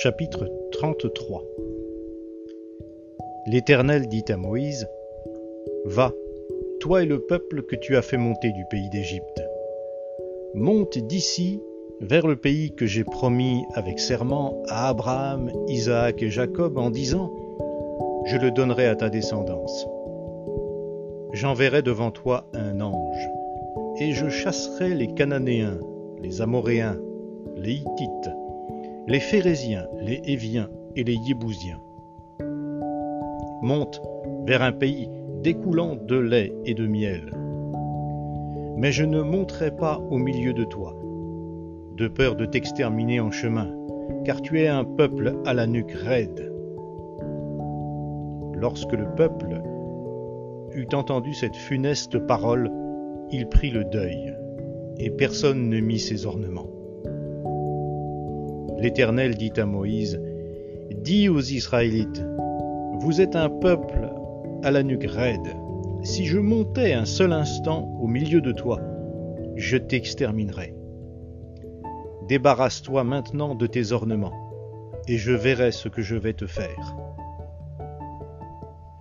Chapitre 0.00 0.48
33 0.70 1.42
L'Éternel 3.48 4.06
dit 4.06 4.22
à 4.28 4.36
Moïse, 4.36 4.86
Va, 5.86 6.12
toi 6.78 7.02
et 7.02 7.04
le 7.04 7.18
peuple 7.18 7.64
que 7.64 7.74
tu 7.74 7.96
as 7.96 8.02
fait 8.02 8.16
monter 8.16 8.52
du 8.52 8.64
pays 8.70 8.88
d'Égypte. 8.90 9.42
Monte 10.54 10.98
d'ici 10.98 11.60
vers 12.00 12.28
le 12.28 12.36
pays 12.36 12.76
que 12.76 12.86
j'ai 12.86 13.02
promis 13.02 13.64
avec 13.74 13.98
serment 13.98 14.62
à 14.68 14.88
Abraham, 14.88 15.50
Isaac 15.66 16.22
et 16.22 16.30
Jacob 16.30 16.78
en 16.78 16.90
disant, 16.90 17.32
Je 18.26 18.36
le 18.36 18.52
donnerai 18.52 18.86
à 18.86 18.94
ta 18.94 19.08
descendance. 19.10 19.84
J'enverrai 21.32 21.82
devant 21.82 22.12
toi 22.12 22.46
un 22.54 22.80
ange, 22.80 23.28
et 23.98 24.12
je 24.12 24.28
chasserai 24.28 24.94
les 24.94 25.08
Cananéens, 25.08 25.80
les 26.22 26.40
Amoréens, 26.40 27.00
les 27.56 27.72
Hittites, 27.72 28.30
les 29.08 29.20
Phérésiens, 29.20 29.86
les 30.02 30.20
Héviens 30.26 30.68
et 30.94 31.02
les 31.02 31.14
Yébousiens 31.14 31.80
monte 33.62 34.02
vers 34.46 34.60
un 34.60 34.72
pays 34.72 35.08
découlant 35.42 35.96
de 35.96 36.16
lait 36.16 36.52
et 36.66 36.74
de 36.74 36.86
miel. 36.86 37.32
Mais 38.76 38.92
je 38.92 39.04
ne 39.04 39.22
monterai 39.22 39.74
pas 39.74 39.98
au 40.10 40.18
milieu 40.18 40.52
de 40.52 40.64
toi, 40.64 40.94
de 41.96 42.06
peur 42.06 42.36
de 42.36 42.44
t'exterminer 42.44 43.18
en 43.18 43.30
chemin, 43.30 43.74
car 44.26 44.42
tu 44.42 44.60
es 44.60 44.68
un 44.68 44.84
peuple 44.84 45.36
à 45.46 45.54
la 45.54 45.66
nuque 45.66 45.92
raide. 45.92 46.52
Lorsque 48.52 48.92
le 48.92 49.06
peuple 49.16 49.62
eut 50.74 50.88
entendu 50.92 51.32
cette 51.32 51.56
funeste 51.56 52.18
parole, 52.18 52.70
il 53.32 53.48
prit 53.48 53.70
le 53.70 53.84
deuil, 53.84 54.34
et 54.98 55.08
personne 55.08 55.70
ne 55.70 55.80
mit 55.80 55.98
ses 55.98 56.26
ornements. 56.26 56.77
L'Éternel 58.78 59.34
dit 59.34 59.52
à 59.56 59.66
Moïse, 59.66 60.20
Dis 61.02 61.28
aux 61.28 61.40
Israélites, 61.40 62.24
vous 63.00 63.20
êtes 63.20 63.34
un 63.34 63.50
peuple 63.50 64.10
à 64.62 64.70
la 64.70 64.84
nuque 64.84 65.08
raide. 65.08 65.56
Si 66.02 66.26
je 66.26 66.38
montais 66.38 66.92
un 66.92 67.04
seul 67.04 67.32
instant 67.32 67.88
au 68.00 68.06
milieu 68.06 68.40
de 68.40 68.52
toi, 68.52 68.80
je 69.56 69.76
t'exterminerais. 69.76 70.76
Débarrasse-toi 72.28 73.02
maintenant 73.02 73.56
de 73.56 73.66
tes 73.66 73.90
ornements, 73.90 74.34
et 75.08 75.16
je 75.16 75.32
verrai 75.32 75.72
ce 75.72 75.88
que 75.88 76.02
je 76.02 76.14
vais 76.14 76.34
te 76.34 76.46
faire. 76.46 76.94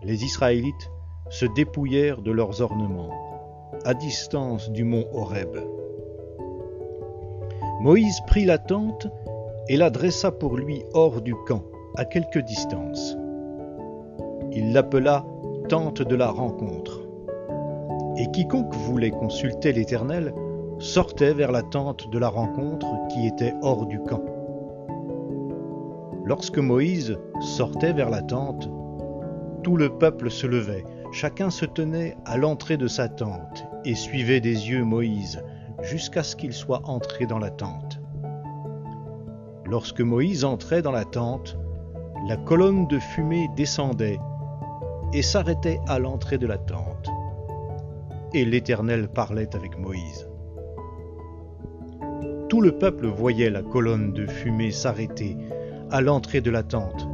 Les 0.01 0.23
Israélites 0.23 0.91
se 1.29 1.45
dépouillèrent 1.55 2.23
de 2.23 2.31
leurs 2.31 2.61
ornements, 2.61 3.11
à 3.85 3.93
distance 3.93 4.71
du 4.71 4.83
mont 4.83 5.05
Horeb. 5.13 5.55
Moïse 7.81 8.21
prit 8.25 8.45
la 8.45 8.57
tente 8.57 9.07
et 9.69 9.77
la 9.77 9.89
dressa 9.89 10.31
pour 10.31 10.57
lui 10.57 10.83
hors 10.93 11.21
du 11.21 11.35
camp, 11.45 11.63
à 11.95 12.05
quelque 12.05 12.39
distance. 12.39 13.17
Il 14.51 14.73
l'appela 14.73 15.25
tente 15.69 16.01
de 16.01 16.15
la 16.15 16.29
rencontre. 16.29 17.01
Et 18.17 18.31
quiconque 18.31 18.73
voulait 18.73 19.11
consulter 19.11 19.73
l'Éternel 19.73 20.33
sortait 20.79 21.33
vers 21.33 21.51
la 21.51 21.63
tente 21.63 22.09
de 22.11 22.19
la 22.19 22.29
rencontre 22.29 22.87
qui 23.09 23.27
était 23.27 23.53
hors 23.61 23.85
du 23.85 23.99
camp. 23.99 24.23
Lorsque 26.23 26.59
Moïse 26.59 27.17
sortait 27.39 27.93
vers 27.93 28.09
la 28.09 28.21
tente, 28.21 28.69
tout 29.63 29.77
le 29.77 29.89
peuple 29.89 30.29
se 30.29 30.45
levait, 30.45 30.83
chacun 31.11 31.49
se 31.49 31.65
tenait 31.65 32.15
à 32.25 32.37
l'entrée 32.37 32.77
de 32.77 32.87
sa 32.87 33.09
tente 33.09 33.65
et 33.85 33.95
suivait 33.95 34.41
des 34.41 34.69
yeux 34.69 34.83
Moïse 34.83 35.41
jusqu'à 35.81 36.23
ce 36.23 36.35
qu'il 36.35 36.53
soit 36.53 36.81
entré 36.85 37.25
dans 37.25 37.39
la 37.39 37.49
tente. 37.49 37.86
Lorsque 39.69 39.99
Moïse 39.99 40.45
entrait 40.45 40.81
dans 40.81 40.93
la 40.93 41.03
tente, 41.03 41.57
la 42.25 42.37
colonne 42.37 42.87
de 42.87 42.99
fumée 42.99 43.49
descendait 43.57 44.19
et 45.13 45.21
s'arrêtait 45.21 45.81
à 45.87 45.99
l'entrée 45.99 46.37
de 46.37 46.47
la 46.47 46.57
tente. 46.57 47.09
Et 48.33 48.45
l'Éternel 48.45 49.09
parlait 49.09 49.53
avec 49.55 49.77
Moïse. 49.77 50.29
Tout 52.47 52.61
le 52.61 52.77
peuple 52.77 53.07
voyait 53.07 53.49
la 53.49 53.61
colonne 53.61 54.13
de 54.13 54.25
fumée 54.25 54.71
s'arrêter 54.71 55.37
à 55.91 55.99
l'entrée 55.99 56.39
de 56.39 56.51
la 56.51 56.63
tente. 56.63 57.05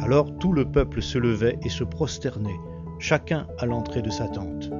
Alors 0.00 0.30
tout 0.38 0.52
le 0.52 0.66
peuple 0.66 1.00
se 1.00 1.16
levait 1.16 1.58
et 1.62 1.70
se 1.70 1.84
prosternait, 1.84 2.60
chacun 2.98 3.46
à 3.58 3.64
l'entrée 3.64 4.02
de 4.02 4.10
sa 4.10 4.28
tente. 4.28 4.70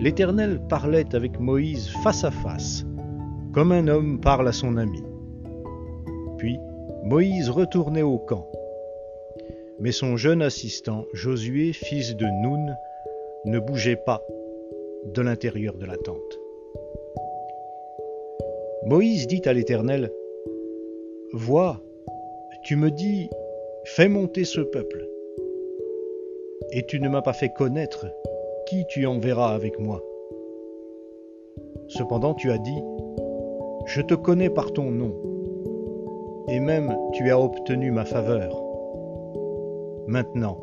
L'Éternel 0.00 0.60
parlait 0.68 1.14
avec 1.14 1.38
Moïse 1.38 1.88
face 2.02 2.24
à 2.24 2.32
face, 2.32 2.84
comme 3.52 3.72
un 3.72 3.88
homme 3.88 4.20
parle 4.20 4.48
à 4.48 4.52
son 4.52 4.76
ami. 4.76 5.02
Puis 6.38 6.58
Moïse 7.04 7.50
retournait 7.50 8.02
au 8.02 8.18
camp 8.18 8.46
mais 9.82 9.90
son 9.90 10.16
jeune 10.16 10.42
assistant, 10.42 11.06
Josué, 11.12 11.72
fils 11.72 12.14
de 12.16 12.24
Noun, 12.24 12.76
ne 13.44 13.58
bougeait 13.58 13.96
pas 13.96 14.22
de 15.06 15.22
l'intérieur 15.22 15.74
de 15.74 15.84
la 15.84 15.96
tente. 15.96 16.38
Moïse 18.86 19.26
dit 19.26 19.42
à 19.44 19.52
l'Éternel, 19.52 20.12
Vois, 21.32 21.80
tu 22.62 22.76
me 22.76 22.92
dis, 22.92 23.28
fais 23.84 24.08
monter 24.08 24.44
ce 24.44 24.60
peuple, 24.60 25.04
et 26.70 26.86
tu 26.86 27.00
ne 27.00 27.08
m'as 27.08 27.22
pas 27.22 27.32
fait 27.32 27.52
connaître 27.52 28.06
qui 28.68 28.86
tu 28.86 29.04
enverras 29.06 29.52
avec 29.52 29.80
moi. 29.80 30.00
Cependant 31.88 32.34
tu 32.34 32.52
as 32.52 32.58
dit, 32.58 32.82
Je 33.86 34.00
te 34.00 34.14
connais 34.14 34.50
par 34.50 34.72
ton 34.72 34.90
nom, 34.90 35.12
et 36.48 36.60
même 36.60 36.96
tu 37.12 37.30
as 37.30 37.40
obtenu 37.40 37.90
ma 37.90 38.04
faveur. 38.04 38.62
Maintenant, 40.06 40.58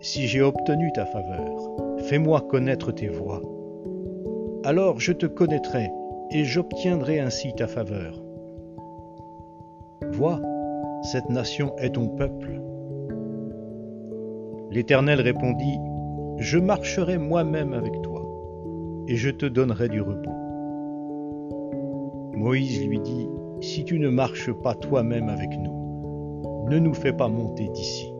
si 0.00 0.26
j'ai 0.26 0.42
obtenu 0.42 0.90
ta 0.92 1.06
faveur, 1.06 1.70
fais-moi 1.98 2.40
connaître 2.42 2.92
tes 2.92 3.08
voies. 3.08 3.42
Alors 4.64 5.00
je 5.00 5.12
te 5.12 5.26
connaîtrai 5.26 5.90
et 6.30 6.44
j'obtiendrai 6.44 7.20
ainsi 7.20 7.54
ta 7.54 7.66
faveur. 7.66 8.22
Vois, 10.12 10.40
cette 11.02 11.28
nation 11.28 11.76
est 11.78 11.94
ton 11.94 12.08
peuple. 12.08 12.60
L'Éternel 14.70 15.20
répondit, 15.20 15.78
Je 16.38 16.58
marcherai 16.58 17.18
moi-même 17.18 17.72
avec 17.72 18.00
toi, 18.02 18.22
et 19.08 19.16
je 19.16 19.30
te 19.30 19.46
donnerai 19.46 19.88
du 19.88 20.00
repos. 20.00 20.45
Moïse 22.46 22.86
lui 22.86 23.00
dit, 23.00 23.28
Si 23.60 23.84
tu 23.84 23.98
ne 23.98 24.08
marches 24.08 24.52
pas 24.52 24.76
toi-même 24.76 25.28
avec 25.28 25.50
nous, 25.58 26.68
ne 26.70 26.78
nous 26.78 26.94
fais 26.94 27.12
pas 27.12 27.26
monter 27.26 27.68
d'ici. 27.70 28.14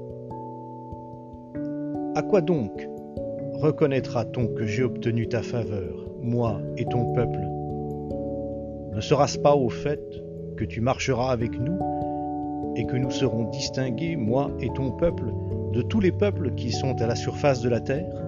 À 2.16 2.23
quoi 2.23 2.40
donc 2.40 2.88
reconnaîtra-t-on 3.52 4.49
que 4.49 4.66
j'ai 4.66 4.83
obtenu 4.83 5.28
ta 5.28 5.42
faveur, 5.42 6.11
moi 6.23 6.61
et 6.76 6.87
ton 6.87 7.12
peuple? 7.12 7.38
Ne 8.97 9.00
sera-ce 9.00 9.38
pas 9.38 9.54
au 9.54 9.68
fait 9.68 10.02
que 10.56 10.64
tu 10.64 10.80
marcheras 10.80 11.30
avec 11.30 11.52
nous 11.61 11.78
et 12.75 12.85
que 12.85 12.97
nous 12.97 13.12
serons 13.12 13.45
distingués, 13.50 14.16
moi 14.16 14.50
et 14.61 14.73
ton 14.75 14.90
peuple, 14.90 15.33
de 15.73 15.83
tous 15.83 16.00
les 16.00 16.11
peuples 16.11 16.52
qui 16.56 16.73
sont 16.73 17.00
à 17.00 17.06
la 17.06 17.14
surface 17.14 17.61
de 17.61 17.68
la 17.68 17.78
terre? 17.78 18.25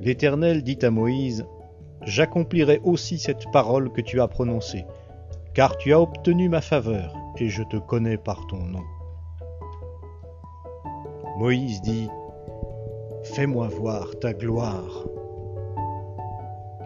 L'Éternel 0.00 0.62
dit 0.62 0.78
à 0.82 0.92
Moïse, 0.92 1.44
J'accomplirai 2.02 2.80
aussi 2.84 3.18
cette 3.18 3.50
parole 3.52 3.90
que 3.92 4.00
tu 4.00 4.20
as 4.20 4.28
prononcée, 4.28 4.84
car 5.54 5.76
tu 5.76 5.92
as 5.92 6.00
obtenu 6.00 6.48
ma 6.48 6.60
faveur, 6.60 7.14
et 7.38 7.48
je 7.48 7.62
te 7.62 7.76
connais 7.76 8.16
par 8.16 8.46
ton 8.46 8.58
nom. 8.58 8.84
Moïse 11.38 11.80
dit, 11.82 12.08
Fais-moi 13.22 13.68
voir 13.68 14.10
ta 14.20 14.32
gloire. 14.32 15.06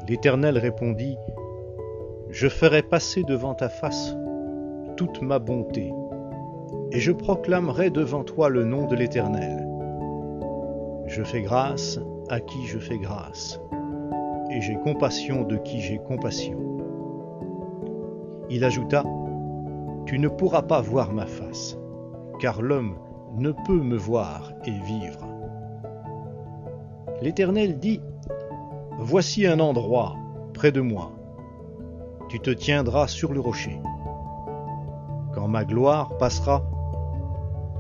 L'Éternel 0.09 0.59
répondit, 0.59 1.17
Je 2.31 2.49
ferai 2.49 2.83
passer 2.83 3.23
devant 3.23 3.55
ta 3.55 3.69
face 3.69 4.17
toute 4.97 5.23
ma 5.23 5.39
bonté, 5.39 5.93
et 6.91 7.01
je 7.01 7.13
proclamerai 7.13 7.91
devant 7.91 8.25
toi 8.25 8.49
le 8.49 8.65
nom 8.65 8.87
de 8.87 8.97
l'Éternel. 8.97 9.67
Je 11.07 11.23
fais 11.23 11.43
grâce 11.43 11.99
à 12.29 12.41
qui 12.41 12.67
je 12.67 12.79
fais 12.79 12.99
grâce, 12.99 13.61
et 14.53 14.61
j'ai 14.61 14.77
compassion 14.77 15.45
de 15.45 15.57
qui 15.57 15.81
j'ai 15.81 15.99
compassion. 15.99 16.59
Il 18.51 18.65
ajouta, 18.65 19.03
Tu 20.05 20.19
ne 20.19 20.29
pourras 20.29 20.63
pas 20.63 20.81
voir 20.81 21.13
ma 21.13 21.27
face, 21.27 21.79
car 22.39 22.61
l'homme 22.61 22.97
ne 23.37 23.53
peut 23.53 23.83
me 23.83 23.97
voir 23.97 24.53
et 24.67 24.71
vivre. 24.71 25.27
L'Éternel 27.23 27.79
dit, 27.79 28.01
Voici 28.99 29.47
un 29.47 29.59
endroit 29.59 30.17
près 30.53 30.71
de 30.71 30.81
moi. 30.81 31.13
Tu 32.29 32.41
te 32.41 32.51
tiendras 32.51 33.09
sur 33.09 33.33
le 33.33 33.41
rocher. 33.41 33.81
Quand 35.33 35.49
ma 35.49 35.65
gloire 35.65 36.17
passera, 36.19 36.63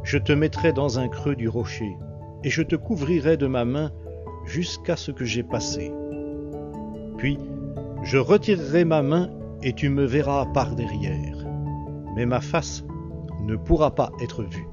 je 0.05 0.17
te 0.19 0.33
mettrai 0.33 0.73
dans 0.73 0.99
un 0.99 1.09
creux 1.09 1.37
du 1.37 1.49
rocher, 1.49 1.97
et 2.45 2.51
je 2.51 2.63
te 2.63 2.77
couvrirai 2.77 3.37
de 3.37 3.47
ma 3.47 3.65
main 3.65 3.93
jusqu'à 4.47 4.97
ce 4.97 5.11
que 5.11 5.25
j'ai 5.25 5.43
passé. 5.43 5.93
Puis 7.23 7.39
je 8.03 8.19
retirerai 8.19 8.85
ma 8.85 9.01
main 9.01 9.31
et 9.63 9.75
tu 9.75 9.89
me 9.91 10.05
verras 10.05 10.45
par 10.47 10.75
derrière, 10.75 11.47
mais 12.17 12.27
ma 12.27 12.41
face 12.41 12.83
ne 13.43 13.55
pourra 13.55 13.95
pas 13.95 14.11
être 14.21 14.43
vue. 14.43 14.67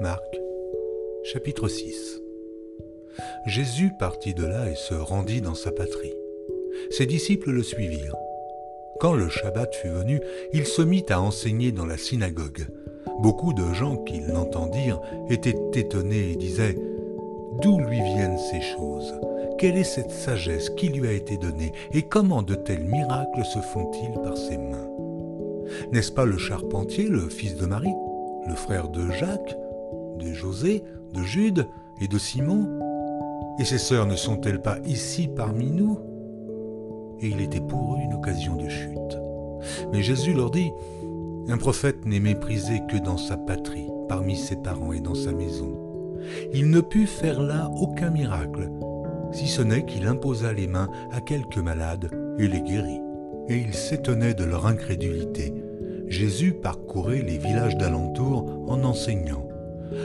Marc, 0.00 0.40
chapitre 1.22 1.68
6 1.68 2.20
Jésus 3.46 3.92
partit 3.96 4.34
de 4.34 4.44
là 4.44 4.68
et 4.68 4.74
se 4.74 4.94
rendit 4.94 5.40
dans 5.40 5.54
sa 5.54 5.70
patrie. 5.70 6.14
Ses 6.92 7.06
disciples 7.06 7.52
le 7.52 7.62
suivirent. 7.62 8.16
Quand 9.00 9.14
le 9.14 9.30
Shabbat 9.30 9.74
fut 9.74 9.88
venu, 9.88 10.20
il 10.52 10.66
se 10.66 10.82
mit 10.82 11.06
à 11.08 11.22
enseigner 11.22 11.72
dans 11.72 11.86
la 11.86 11.96
synagogue. 11.96 12.66
Beaucoup 13.20 13.54
de 13.54 13.72
gens 13.72 13.96
qui 13.96 14.20
l'entendirent 14.20 15.00
étaient 15.30 15.56
étonnés 15.72 16.32
et 16.32 16.36
disaient 16.36 16.76
D'où 17.62 17.78
lui 17.78 18.02
viennent 18.02 18.36
ces 18.36 18.60
choses? 18.60 19.14
Quelle 19.56 19.78
est 19.78 19.84
cette 19.84 20.10
sagesse 20.10 20.68
qui 20.68 20.90
lui 20.90 21.08
a 21.08 21.12
été 21.12 21.38
donnée? 21.38 21.72
Et 21.94 22.02
comment 22.02 22.42
de 22.42 22.54
tels 22.54 22.84
miracles 22.84 23.44
se 23.46 23.60
font-ils 23.60 24.20
par 24.20 24.36
ses 24.36 24.58
mains? 24.58 24.90
N'est-ce 25.92 26.12
pas 26.12 26.26
le 26.26 26.36
charpentier, 26.36 27.08
le 27.08 27.30
fils 27.30 27.56
de 27.56 27.64
Marie, 27.64 27.94
le 28.46 28.54
frère 28.54 28.90
de 28.90 29.10
Jacques 29.12 29.56
de 30.18 30.34
José, 30.34 30.84
de 31.14 31.22
Jude 31.22 31.66
et 32.02 32.08
de 32.08 32.18
Simon? 32.18 32.68
Et 33.58 33.64
ses 33.64 33.78
sœurs 33.78 34.06
ne 34.06 34.16
sont-elles 34.16 34.60
pas 34.60 34.76
ici 34.84 35.30
parmi 35.34 35.70
nous? 35.70 36.11
Et 37.22 37.28
il 37.28 37.40
était 37.40 37.60
pour 37.60 37.94
eux 37.94 38.00
une 38.02 38.14
occasion 38.14 38.56
de 38.56 38.68
chute. 38.68 39.18
Mais 39.92 40.02
Jésus 40.02 40.32
leur 40.32 40.50
dit, 40.50 40.72
Un 41.48 41.56
prophète 41.56 42.04
n'est 42.04 42.20
méprisé 42.20 42.82
que 42.90 42.96
dans 42.96 43.16
sa 43.16 43.36
patrie, 43.36 43.88
parmi 44.08 44.36
ses 44.36 44.56
parents 44.56 44.92
et 44.92 45.00
dans 45.00 45.14
sa 45.14 45.32
maison. 45.32 45.78
Il 46.52 46.70
ne 46.70 46.80
put 46.80 47.06
faire 47.06 47.40
là 47.40 47.70
aucun 47.76 48.10
miracle, 48.10 48.70
si 49.32 49.46
ce 49.46 49.62
n'est 49.62 49.84
qu'il 49.84 50.06
imposa 50.06 50.52
les 50.52 50.66
mains 50.66 50.90
à 51.12 51.20
quelques 51.20 51.58
malades 51.58 52.10
et 52.38 52.48
les 52.48 52.60
guérit. 52.60 53.00
Et 53.48 53.56
il 53.56 53.74
s'étonnait 53.74 54.34
de 54.34 54.44
leur 54.44 54.66
incrédulité. 54.66 55.54
Jésus 56.08 56.52
parcourait 56.52 57.22
les 57.22 57.38
villages 57.38 57.76
d'alentour 57.76 58.64
en 58.68 58.82
enseignant. 58.84 59.48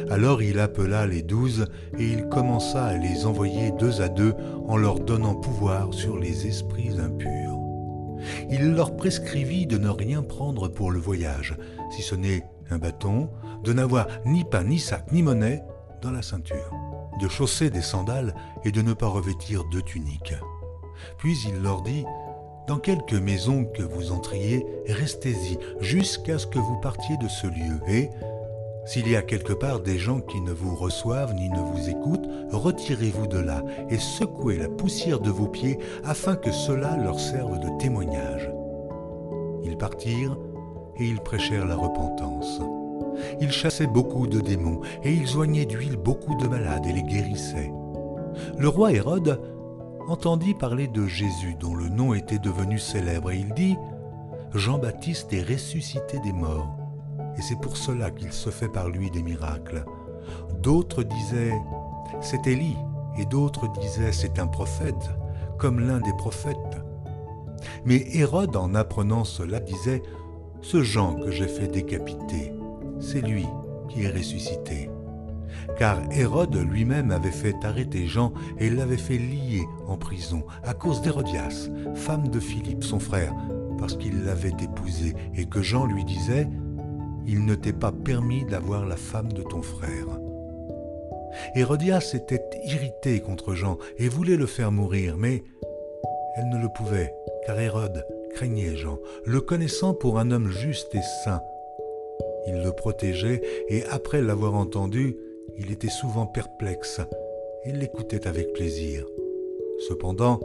Alors 0.10 0.42
il 0.42 0.60
appela 0.60 1.06
les 1.06 1.22
douze 1.22 1.68
et 1.98 2.04
il 2.04 2.28
commença 2.30 2.86
à 2.86 2.98
les 2.98 3.26
envoyer 3.26 3.72
deux 3.80 4.02
à 4.02 4.10
deux 4.10 4.34
en 4.68 4.78
leur 4.78 5.00
donnant 5.00 5.36
pouvoir 5.36 5.94
sur 5.94 6.18
les 6.18 6.48
esprits 6.48 7.00
impurs. 7.00 7.58
Il 8.50 8.74
leur 8.74 8.96
prescrivit 8.96 9.68
de 9.68 9.78
ne 9.78 9.90
rien 9.90 10.24
prendre 10.24 10.68
pour 10.68 10.92
le 10.92 11.00
voyage, 11.00 11.56
si 11.92 12.02
ce 12.02 12.16
n'est 12.16 12.44
un 12.70 12.78
bâton, 12.78 13.30
de 13.64 13.74
n'avoir 13.74 14.08
ni 14.26 14.44
pain, 14.44 14.64
ni 14.64 14.80
sac, 14.80 15.12
ni 15.12 15.24
monnaie 15.24 15.64
dans 16.02 16.12
la 16.12 16.22
ceinture, 16.22 16.72
de 17.22 17.28
chausser 17.28 17.70
des 17.70 17.82
sandales 17.82 18.36
et 18.64 18.72
de 18.72 18.82
ne 18.82 18.94
pas 18.94 19.08
revêtir 19.08 19.64
de 19.72 19.82
tunique. 19.82 20.34
Puis 21.18 21.38
il 21.48 21.62
leur 21.62 21.82
dit, 21.82 22.06
dans 22.68 22.80
quelque 22.80 23.16
maison 23.16 23.66
que 23.66 23.84
vous 23.84 24.12
entriez, 24.12 24.66
restez-y 24.88 25.58
jusqu'à 25.80 26.38
ce 26.38 26.48
que 26.48 26.60
vous 26.60 26.78
partiez 26.82 27.18
de 27.18 27.28
ce 27.28 27.48
lieu, 27.48 27.80
et, 27.88 28.10
s'il 28.88 29.10
y 29.10 29.18
a 29.18 29.22
quelque 29.22 29.52
part 29.52 29.82
des 29.82 29.98
gens 29.98 30.22
qui 30.22 30.40
ne 30.40 30.54
vous 30.54 30.74
reçoivent 30.74 31.34
ni 31.34 31.50
ne 31.50 31.60
vous 31.60 31.90
écoutent, 31.90 32.30
retirez-vous 32.52 33.28
de 33.28 33.38
là 33.38 33.62
et 33.90 33.98
secouez 33.98 34.58
la 34.58 34.70
poussière 34.70 35.20
de 35.20 35.30
vos 35.30 35.50
pieds 35.50 35.78
afin 36.06 36.38
que 36.38 36.54
cela 36.54 36.96
leur 36.96 37.20
serve 37.20 37.60
de 37.60 37.68
témoignage. 37.80 38.50
Ils 39.66 39.78
partirent 39.78 40.38
et 40.96 41.06
ils 41.06 41.20
prêchèrent 41.20 41.66
la 41.66 41.76
repentance. 41.76 42.62
Ils 43.42 43.52
chassaient 43.52 43.88
beaucoup 43.88 44.26
de 44.26 44.40
démons 44.40 44.80
et 45.04 45.12
ils 45.12 45.36
oignaient 45.36 45.66
d'huile 45.66 45.98
beaucoup 45.98 46.36
de 46.36 46.48
malades 46.48 46.86
et 46.86 46.94
les 46.94 47.04
guérissaient. 47.04 47.74
Le 48.58 48.70
roi 48.70 48.94
Hérode 48.94 49.42
entendit 50.08 50.54
parler 50.54 50.88
de 50.88 51.06
Jésus 51.06 51.56
dont 51.60 51.76
le 51.76 51.90
nom 51.90 52.14
était 52.14 52.40
devenu 52.40 52.80
célèbre 52.80 53.32
et 53.32 53.38
il 53.38 53.54
dit 53.54 53.76
Jean-Baptiste 54.54 55.34
est 55.34 55.44
ressuscité 55.44 56.20
des 56.24 56.32
morts 56.32 56.87
et 57.38 57.42
c'est 57.42 57.60
pour 57.60 57.78
cela 57.78 58.12
qu'il 58.12 58.34
se 58.34 58.50
fait 58.50 58.70
par 58.70 58.90
lui 58.90 59.12
des 59.12 59.24
miracles. 59.24 59.86
D'autres 60.62 61.04
disaient 61.04 61.54
c'est 62.22 62.48
Élie, 62.48 62.78
et 63.18 63.26
d'autres 63.26 63.68
disaient 63.80 64.12
c'est 64.12 64.40
un 64.40 64.48
prophète, 64.48 65.12
comme 65.58 65.80
l'un 65.80 66.00
des 66.00 66.14
prophètes. 66.14 66.56
Mais 67.86 68.06
Hérode, 68.14 68.56
en 68.56 68.76
apprenant 68.76 69.24
cela, 69.24 69.60
disait 69.60 70.02
ce 70.62 70.82
Jean 70.84 71.16
que 71.16 71.32
j'ai 71.32 71.48
fait 71.48 71.68
décapiter, 71.68 72.54
c'est 73.00 73.22
lui 73.22 73.46
qui 73.90 74.04
est 74.04 74.12
ressuscité. 74.12 74.90
Car 75.78 76.00
Hérode 76.12 76.56
lui-même 76.56 77.12
avait 77.12 77.32
fait 77.32 77.56
arrêter 77.64 78.08
Jean 78.08 78.34
et 78.58 78.70
l'avait 78.70 78.98
fait 78.98 79.18
lier 79.18 79.64
en 79.88 79.98
prison 79.98 80.44
à 80.64 80.74
cause 80.74 81.02
d'Hérodias, 81.02 81.70
femme 81.96 82.30
de 82.30 82.40
Philippe, 82.40 82.84
son 82.84 83.00
frère, 83.00 83.34
parce 83.78 83.96
qu'il 83.96 84.24
l'avait 84.24 84.56
épousée 84.62 85.16
et 85.36 85.46
que 85.46 85.62
Jean 85.62 85.86
lui 85.86 86.04
disait 86.04 86.50
il 87.28 87.46
ne 87.46 87.56
t'est 87.56 87.74
pas 87.74 87.92
permis 87.92 88.46
d'avoir 88.46 88.86
la 88.86 88.96
femme 88.96 89.32
de 89.34 89.44
ton 89.44 89.62
frère. 89.62 90.08
Hérodias 91.56 92.12
était 92.14 92.50
irritée 92.66 93.20
contre 93.20 93.54
Jean 93.54 93.78
et 93.98 94.08
voulait 94.08 94.38
le 94.38 94.46
faire 94.46 94.72
mourir, 94.72 95.18
mais 95.18 95.44
elle 96.38 96.50
ne 96.50 96.62
le 96.62 96.70
pouvait, 96.70 97.14
car 97.46 97.60
Hérode 97.60 98.06
craignait 98.34 98.76
Jean, 98.76 99.00
le 99.26 99.42
connaissant 99.42 99.94
pour 99.94 100.20
un 100.20 100.32
homme 100.32 100.50
juste 100.50 100.96
et 100.96 101.02
saint. 101.24 101.42
Il 102.48 102.64
le 102.64 102.72
protégeait 102.72 103.42
et 103.68 103.84
après 103.86 104.22
l'avoir 104.22 104.56
entendu, 104.56 105.18
il 105.58 105.72
était 105.72 105.90
souvent 105.90 106.26
perplexe 106.26 107.02
et 107.66 107.72
l'écoutait 107.72 108.28
avec 108.28 108.54
plaisir. 108.54 109.06
Cependant, 109.88 110.40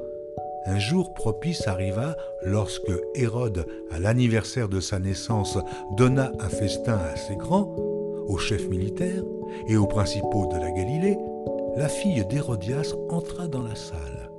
un 0.66 0.78
jour 0.78 1.12
propice 1.12 1.66
arriva 1.66 2.16
lorsque 2.42 2.92
Hérode, 3.14 3.66
à 3.90 3.98
l'anniversaire 3.98 4.68
de 4.68 4.80
sa 4.80 4.98
naissance, 4.98 5.58
donna 5.96 6.32
un 6.40 6.48
festin 6.48 6.98
assez 7.12 7.36
grand 7.36 7.74
aux 8.26 8.38
chefs 8.38 8.68
militaires 8.68 9.24
et 9.66 9.76
aux 9.76 9.86
principaux 9.86 10.46
de 10.46 10.58
la 10.58 10.70
Galilée. 10.70 11.18
La 11.76 11.88
fille 11.88 12.24
d'Hérodias 12.26 12.94
entra 13.10 13.48
dans 13.48 13.62
la 13.62 13.74
salle. 13.74 14.30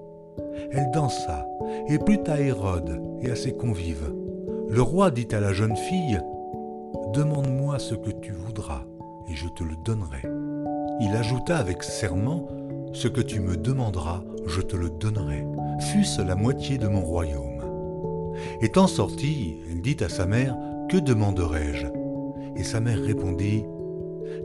Elle 0.72 0.92
dansa 0.92 1.46
et 1.88 2.00
plut 2.00 2.28
à 2.28 2.40
Hérode 2.40 3.02
et 3.22 3.32
à 3.32 3.36
ses 3.36 3.54
convives. 3.54 4.14
Le 4.70 4.82
roi 4.82 5.12
dit 5.12 5.28
à 5.32 5.40
la 5.40 5.54
jeune 5.54 5.76
fille 5.76 6.20
Demande-moi 7.14 7.80
ce 7.80 7.96
que 7.96 8.10
tu 8.10 8.32
voudras, 8.32 8.84
et 9.30 9.36
je 9.36 9.48
te 9.50 9.64
le 9.64 9.76
donnerai. 9.84 10.24
Il 11.00 11.16
ajouta 11.16 11.58
avec 11.58 11.84
serment 11.84 12.48
ce 12.94 13.08
que 13.08 13.22
tu 13.22 13.40
me 13.40 13.58
demanderas, 13.58 14.24
je 14.46 14.62
te 14.62 14.76
le 14.76 14.90
donnerai, 14.90 15.46
fût-ce 15.92 16.22
la 16.22 16.36
moitié 16.36 16.78
de 16.78 16.88
mon 16.88 17.02
royaume. 17.02 17.64
Étant 18.62 18.88
sortie, 18.88 19.58
elle 19.70 19.82
dit 19.82 19.98
à 20.02 20.10
sa 20.10 20.26
mère, 20.26 20.56
Que 20.90 20.98
demanderai-je? 20.98 21.88
Et 22.56 22.64
sa 22.64 22.80
mère 22.80 23.02
répondit, 23.02 23.66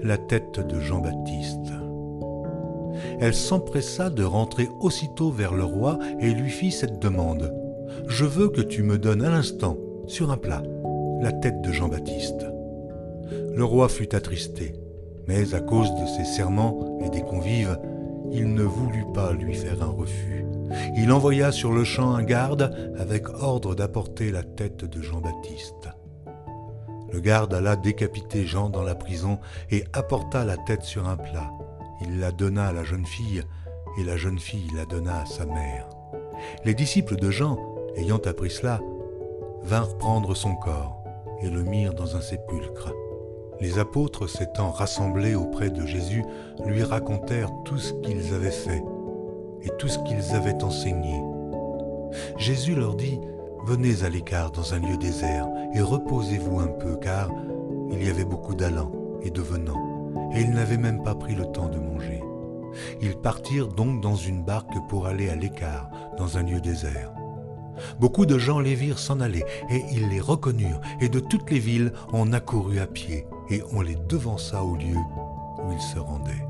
La 0.02 0.16
tête 0.16 0.60
de 0.60 0.80
Jean-Baptiste. 0.80 1.72
Elle 3.20 3.34
s'empressa 3.34 4.10
de 4.10 4.24
rentrer 4.24 4.68
aussitôt 4.80 5.30
vers 5.30 5.54
le 5.54 5.64
roi 5.64 5.98
et 6.20 6.30
lui 6.30 6.50
fit 6.50 6.72
cette 6.72 7.00
demande. 7.00 7.52
Je 8.06 8.24
veux 8.24 8.48
que 8.48 8.60
tu 8.60 8.82
me 8.82 8.98
donnes 8.98 9.22
à 9.22 9.30
l'instant, 9.30 9.76
sur 10.06 10.30
un 10.30 10.36
plat, 10.36 10.62
la 11.20 11.32
tête 11.32 11.60
de 11.60 11.72
Jean-Baptiste. 11.72 12.46
Le 13.54 13.64
roi 13.64 13.88
fut 13.88 14.14
attristé, 14.14 14.74
mais 15.26 15.54
à 15.54 15.60
cause 15.60 15.94
de 15.96 16.06
ses 16.06 16.24
serments 16.24 16.98
et 17.04 17.10
des 17.10 17.22
convives, 17.22 17.78
il 18.32 18.54
ne 18.54 18.62
voulut 18.62 19.06
pas 19.14 19.32
lui 19.32 19.54
faire 19.54 19.82
un 19.82 19.90
refus. 19.90 20.44
Il 20.96 21.12
envoya 21.12 21.52
sur 21.52 21.72
le 21.72 21.84
champ 21.84 22.14
un 22.14 22.22
garde 22.22 22.94
avec 22.98 23.28
ordre 23.28 23.74
d'apporter 23.74 24.30
la 24.30 24.42
tête 24.42 24.84
de 24.84 25.02
Jean-Baptiste. 25.02 25.88
Le 27.10 27.20
garde 27.20 27.54
alla 27.54 27.76
décapiter 27.76 28.44
Jean 28.44 28.68
dans 28.68 28.82
la 28.82 28.94
prison 28.94 29.38
et 29.70 29.84
apporta 29.92 30.44
la 30.44 30.56
tête 30.56 30.82
sur 30.82 31.08
un 31.08 31.16
plat. 31.16 31.50
Il 32.02 32.20
la 32.20 32.32
donna 32.32 32.66
à 32.66 32.72
la 32.72 32.84
jeune 32.84 33.06
fille 33.06 33.42
et 33.98 34.04
la 34.04 34.16
jeune 34.16 34.38
fille 34.38 34.68
la 34.76 34.84
donna 34.84 35.22
à 35.22 35.26
sa 35.26 35.46
mère. 35.46 35.88
Les 36.64 36.74
disciples 36.74 37.16
de 37.16 37.30
Jean, 37.30 37.58
ayant 37.96 38.18
appris 38.18 38.50
cela, 38.50 38.80
vinrent 39.62 39.96
prendre 39.96 40.34
son 40.34 40.54
corps 40.54 41.02
et 41.42 41.48
le 41.48 41.62
mirent 41.62 41.94
dans 41.94 42.16
un 42.16 42.20
sépulcre. 42.20 42.92
Les 43.60 43.78
apôtres 43.78 44.28
s'étant 44.28 44.70
rassemblés 44.70 45.34
auprès 45.34 45.70
de 45.70 45.84
Jésus, 45.84 46.24
lui 46.64 46.82
racontèrent 46.82 47.50
tout 47.64 47.78
ce 47.78 47.92
qu'ils 47.94 48.32
avaient 48.34 48.50
fait 48.50 48.82
et 49.62 49.70
tout 49.78 49.88
ce 49.88 49.98
qu'ils 50.00 50.34
avaient 50.36 50.62
enseigné. 50.62 51.20
Jésus 52.36 52.74
leur 52.74 52.94
dit, 52.94 53.20
Venez 53.66 54.02
à 54.02 54.08
l'écart 54.08 54.50
dans 54.50 54.72
un 54.72 54.78
lieu 54.78 54.96
désert 54.96 55.46
et 55.74 55.80
reposez-vous 55.80 56.60
un 56.60 56.68
peu, 56.68 56.96
car 56.96 57.30
il 57.90 58.02
y 58.02 58.08
avait 58.08 58.24
beaucoup 58.24 58.54
d'allants 58.54 58.92
et 59.22 59.30
de 59.30 59.42
venants, 59.42 60.30
et 60.32 60.40
ils 60.40 60.50
n'avaient 60.50 60.78
même 60.78 61.02
pas 61.02 61.14
pris 61.14 61.34
le 61.34 61.44
temps 61.46 61.68
de 61.68 61.78
manger. 61.78 62.22
Ils 63.02 63.16
partirent 63.16 63.68
donc 63.68 64.00
dans 64.00 64.14
une 64.14 64.44
barque 64.44 64.74
pour 64.88 65.06
aller 65.06 65.28
à 65.28 65.34
l'écart, 65.34 65.90
dans 66.16 66.38
un 66.38 66.44
lieu 66.44 66.60
désert. 66.60 67.12
Beaucoup 68.00 68.26
de 68.26 68.38
gens 68.38 68.60
les 68.60 68.74
virent 68.74 68.98
s'en 68.98 69.20
aller, 69.20 69.44
et 69.70 69.82
ils 69.92 70.08
les 70.08 70.20
reconnurent, 70.20 70.80
et 71.00 71.08
de 71.08 71.20
toutes 71.20 71.50
les 71.50 71.58
villes 71.58 71.92
on 72.12 72.32
accourut 72.32 72.78
à 72.78 72.86
pied, 72.86 73.26
et 73.50 73.62
on 73.72 73.80
les 73.80 73.96
devança 73.96 74.62
au 74.62 74.76
lieu 74.76 74.96
où 74.96 75.72
ils 75.72 75.80
se 75.80 75.98
rendaient. 75.98 76.46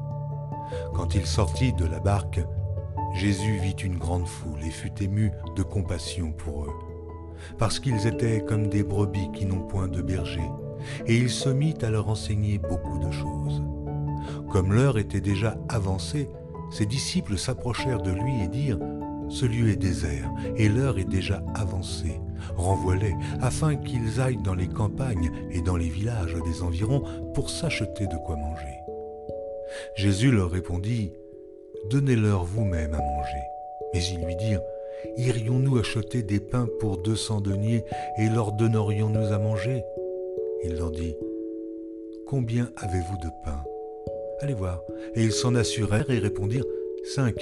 Quand 0.95 1.15
il 1.15 1.27
sortit 1.27 1.73
de 1.73 1.87
la 1.87 2.01
barque, 2.01 2.41
Jésus 3.15 3.59
vit 3.59 3.71
une 3.71 3.99
grande 3.99 4.27
foule 4.27 4.63
et 4.65 4.71
fut 4.71 5.03
ému 5.03 5.33
de 5.57 5.63
compassion 5.63 6.33
pour 6.33 6.65
eux, 6.65 6.75
parce 7.57 7.81
qu'ils 7.81 8.07
étaient 8.07 8.45
comme 8.45 8.69
des 8.69 8.83
brebis 8.83 9.31
qui 9.33 9.47
n'ont 9.47 9.67
point 9.67 9.89
de 9.89 10.03
berger, 10.03 10.51
et 11.07 11.17
il 11.17 11.31
se 11.31 11.49
mit 11.49 11.75
à 11.83 11.91
leur 11.91 12.09
enseigner 12.09 12.59
beaucoup 12.59 12.99
de 12.99 13.11
choses. 13.11 13.63
Comme 14.51 14.73
l'heure 14.73 14.99
était 14.99 15.21
déjà 15.21 15.57
avancée, 15.69 16.29
ses 16.71 16.87
disciples 16.87 17.39
s'approchèrent 17.39 18.03
de 18.03 18.11
lui 18.11 18.43
et 18.43 18.49
dirent 18.49 18.81
Ce 19.29 19.45
lieu 19.45 19.71
est 19.71 19.77
désert, 19.77 20.31
et 20.57 20.69
l'heure 20.69 20.99
est 20.99 21.09
déjà 21.09 21.43
avancée. 21.55 22.21
Renvoie-les, 22.57 23.15
afin 23.41 23.77
qu'ils 23.77 24.21
aillent 24.21 24.43
dans 24.43 24.55
les 24.55 24.69
campagnes 24.69 25.31
et 25.51 25.61
dans 25.61 25.77
les 25.77 25.89
villages 25.89 26.37
des 26.45 26.63
environs 26.63 27.03
pour 27.35 27.51
s'acheter 27.51 28.07
de 28.07 28.17
quoi 28.25 28.37
manger. 28.37 28.79
Jésus 29.97 30.31
leur 30.31 30.51
répondit 30.51 31.13
Donnez-leur 31.91 32.45
vous-même 32.45 32.95
à 32.95 32.99
manger. 32.99 33.43
Mais 33.95 34.05
ils 34.05 34.25
lui 34.25 34.37
dirent, 34.37 34.63
Irions-nous 35.17 35.79
acheter 35.79 36.23
des 36.23 36.41
pains 36.41 36.69
pour 36.81 36.99
deux 36.99 37.17
cents 37.17 37.41
deniers 37.41 37.85
et 38.19 38.29
leur 38.29 38.53
donnerions-nous 38.53 39.33
à 39.33 39.39
manger? 39.39 39.85
Il 40.65 40.75
leur 40.75 40.91
dit, 40.91 41.15
Combien 42.27 42.71
avez-vous 42.77 43.17
de 43.19 43.31
pain 43.45 43.63
Allez 44.41 44.55
voir. 44.55 44.83
Et 45.15 45.23
ils 45.23 45.33
s'en 45.33 45.55
assurèrent 45.55 46.11
et 46.11 46.19
répondirent, 46.19 46.65
Cinq 47.15 47.37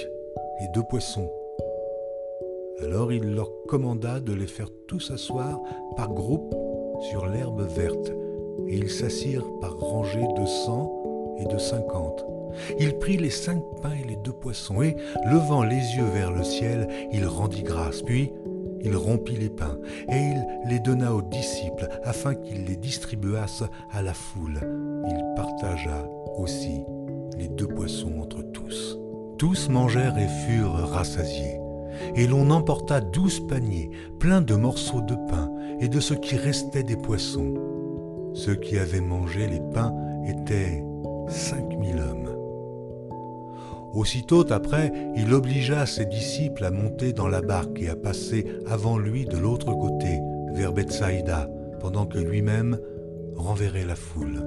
et 0.61 0.67
deux 0.73 0.83
poissons. 0.89 1.29
Alors 2.81 3.11
il 3.11 3.33
leur 3.33 3.49
commanda 3.67 4.19
de 4.19 4.33
les 4.33 4.47
faire 4.47 4.69
tous 4.87 5.11
asseoir 5.11 5.59
par 5.95 6.13
groupes 6.13 6.55
sur 7.09 7.25
l'herbe 7.27 7.61
verte, 7.61 8.13
et 8.67 8.77
ils 8.77 8.89
s'assirent 8.89 9.49
par 9.59 9.77
rangées 9.77 10.27
de 10.37 10.45
cent 10.45 10.91
et 11.39 11.45
de 11.45 11.57
cinquante. 11.57 12.25
Il 12.79 12.97
prit 12.97 13.17
les 13.17 13.29
cinq 13.29 13.61
pains 13.81 13.95
et 14.03 14.07
les 14.07 14.15
deux 14.17 14.31
poissons, 14.31 14.81
et, 14.81 14.95
levant 15.25 15.63
les 15.63 15.75
yeux 15.75 16.05
vers 16.13 16.31
le 16.31 16.43
ciel, 16.43 16.87
il 17.11 17.25
rendit 17.25 17.63
grâce. 17.63 18.01
Puis, 18.01 18.31
il 18.81 18.95
rompit 18.95 19.35
les 19.35 19.49
pains, 19.49 19.77
et 20.09 20.15
il 20.15 20.69
les 20.69 20.79
donna 20.79 21.13
aux 21.13 21.21
disciples, 21.21 21.87
afin 22.03 22.35
qu'ils 22.35 22.65
les 22.65 22.77
distribuassent 22.77 23.63
à 23.91 24.01
la 24.01 24.13
foule. 24.13 24.59
Il 25.07 25.23
partagea 25.35 26.07
aussi 26.37 26.83
les 27.37 27.47
deux 27.47 27.67
poissons 27.67 28.19
entre 28.19 28.41
tous. 28.53 28.97
Tous 29.37 29.69
mangèrent 29.69 30.17
et 30.17 30.27
furent 30.27 30.73
rassasiés. 30.73 31.59
Et 32.15 32.27
l'on 32.27 32.49
emporta 32.49 33.01
douze 33.01 33.39
paniers, 33.47 33.91
pleins 34.19 34.41
de 34.41 34.55
morceaux 34.55 35.01
de 35.01 35.15
pain 35.29 35.51
et 35.79 35.87
de 35.87 35.99
ce 35.99 36.13
qui 36.13 36.35
restait 36.35 36.83
des 36.83 36.97
poissons. 36.97 37.53
Ceux 38.33 38.55
qui 38.55 38.77
avaient 38.77 39.01
mangé 39.01 39.47
les 39.47 39.61
pains 39.73 39.93
étaient 40.25 40.83
cinq 41.27 41.77
mille 41.77 41.99
hommes. 41.99 42.35
Aussitôt 43.93 44.51
après, 44.51 44.91
il 45.15 45.33
obligea 45.33 45.85
ses 45.85 46.05
disciples 46.05 46.65
à 46.65 46.71
monter 46.71 47.13
dans 47.13 47.27
la 47.27 47.41
barque 47.41 47.81
et 47.81 47.89
à 47.89 47.95
passer 47.95 48.45
avant 48.67 48.97
lui 48.97 49.25
de 49.25 49.37
l'autre 49.37 49.73
côté, 49.73 50.19
vers 50.53 50.73
Bethsaïda, 50.73 51.49
pendant 51.79 52.05
que 52.05 52.19
lui-même 52.19 52.77
renverrait 53.35 53.85
la 53.85 53.95
foule. 53.95 54.43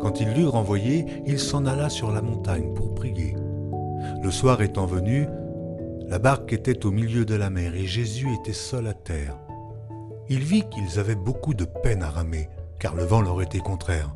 Quand 0.00 0.20
il 0.20 0.32
l'eut 0.34 0.46
renvoyé, 0.46 1.04
il 1.26 1.38
s'en 1.38 1.66
alla 1.66 1.88
sur 1.88 2.12
la 2.12 2.22
montagne 2.22 2.72
pour 2.74 2.94
prier. 2.94 3.34
Le 4.22 4.30
soir 4.30 4.62
étant 4.62 4.86
venu, 4.86 5.26
la 6.08 6.20
barque 6.20 6.52
était 6.52 6.86
au 6.86 6.92
milieu 6.92 7.24
de 7.24 7.34
la 7.34 7.50
mer 7.50 7.74
et 7.74 7.84
Jésus 7.84 8.28
était 8.40 8.52
seul 8.52 8.86
à 8.86 8.94
terre. 8.94 9.36
Il 10.28 10.38
vit 10.38 10.62
qu'ils 10.68 11.00
avaient 11.00 11.16
beaucoup 11.16 11.52
de 11.52 11.64
peine 11.64 12.02
à 12.02 12.10
ramer, 12.10 12.48
car 12.78 12.94
le 12.94 13.02
vent 13.02 13.22
leur 13.22 13.42
était 13.42 13.58
contraire. 13.58 14.14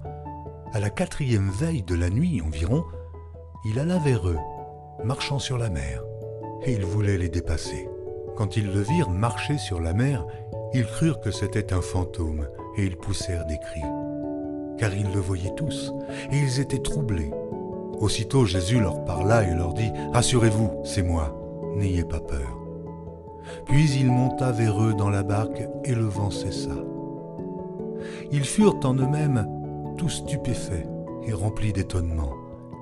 À 0.73 0.79
la 0.79 0.91
quatrième 0.91 1.51
veille 1.51 1.83
de 1.83 1.97
la 1.97 2.09
nuit 2.09 2.43
environ, 2.43 2.85
il 3.65 3.79
alla 3.81 3.99
vers 3.99 4.29
eux, 4.29 4.39
marchant 5.05 5.41
sur 5.41 5.59
la 5.59 5.69
mer, 5.69 6.05
et 6.65 6.73
il 6.75 6.85
voulait 6.85 7.19
les 7.19 7.29
dépasser. 7.29 7.89
Quand 8.37 8.57
ils 8.57 8.73
le 8.73 8.81
virent 8.83 9.11
marcher 9.11 9.59
sur 9.59 9.81
la 9.81 9.93
mer, 9.93 10.25
ils 10.73 10.87
crurent 10.87 11.21
que 11.21 11.33
c'était 11.33 11.73
un 11.73 11.83
fantôme, 11.83 12.49
et 12.77 12.85
ils 12.85 12.97
poussèrent 12.97 13.47
des 13.47 13.59
cris. 13.59 13.83
Car 14.79 14.95
ils 14.95 15.13
le 15.13 15.21
voyaient 15.21 15.55
tous, 15.57 15.93
et 16.31 16.39
ils 16.39 16.61
étaient 16.61 16.79
troublés. 16.79 17.33
Aussitôt 17.99 18.45
Jésus 18.45 18.79
leur 18.79 19.05
parla 19.05 19.43
et 19.43 19.55
leur 19.55 19.75
dit, 19.75 19.91
Rassurez-vous, 20.13 20.83
c'est 20.85 21.03
moi, 21.03 21.40
n'ayez 21.77 22.05
pas 22.05 22.21
peur. 22.21 22.59
Puis 23.67 23.91
il 23.99 24.07
monta 24.07 24.53
vers 24.53 24.83
eux 24.83 24.95
dans 24.95 25.11
la 25.11 25.23
barque, 25.23 25.63
et 25.85 25.95
le 25.95 26.05
vent 26.05 26.31
cessa. 26.31 26.77
Ils 28.33 28.45
furent 28.45 28.81
en 28.85 28.95
eux-mêmes 28.95 29.47
tous 29.97 30.09
stupéfaits 30.09 30.87
et 31.27 31.33
remplis 31.33 31.73
d'étonnement 31.73 32.33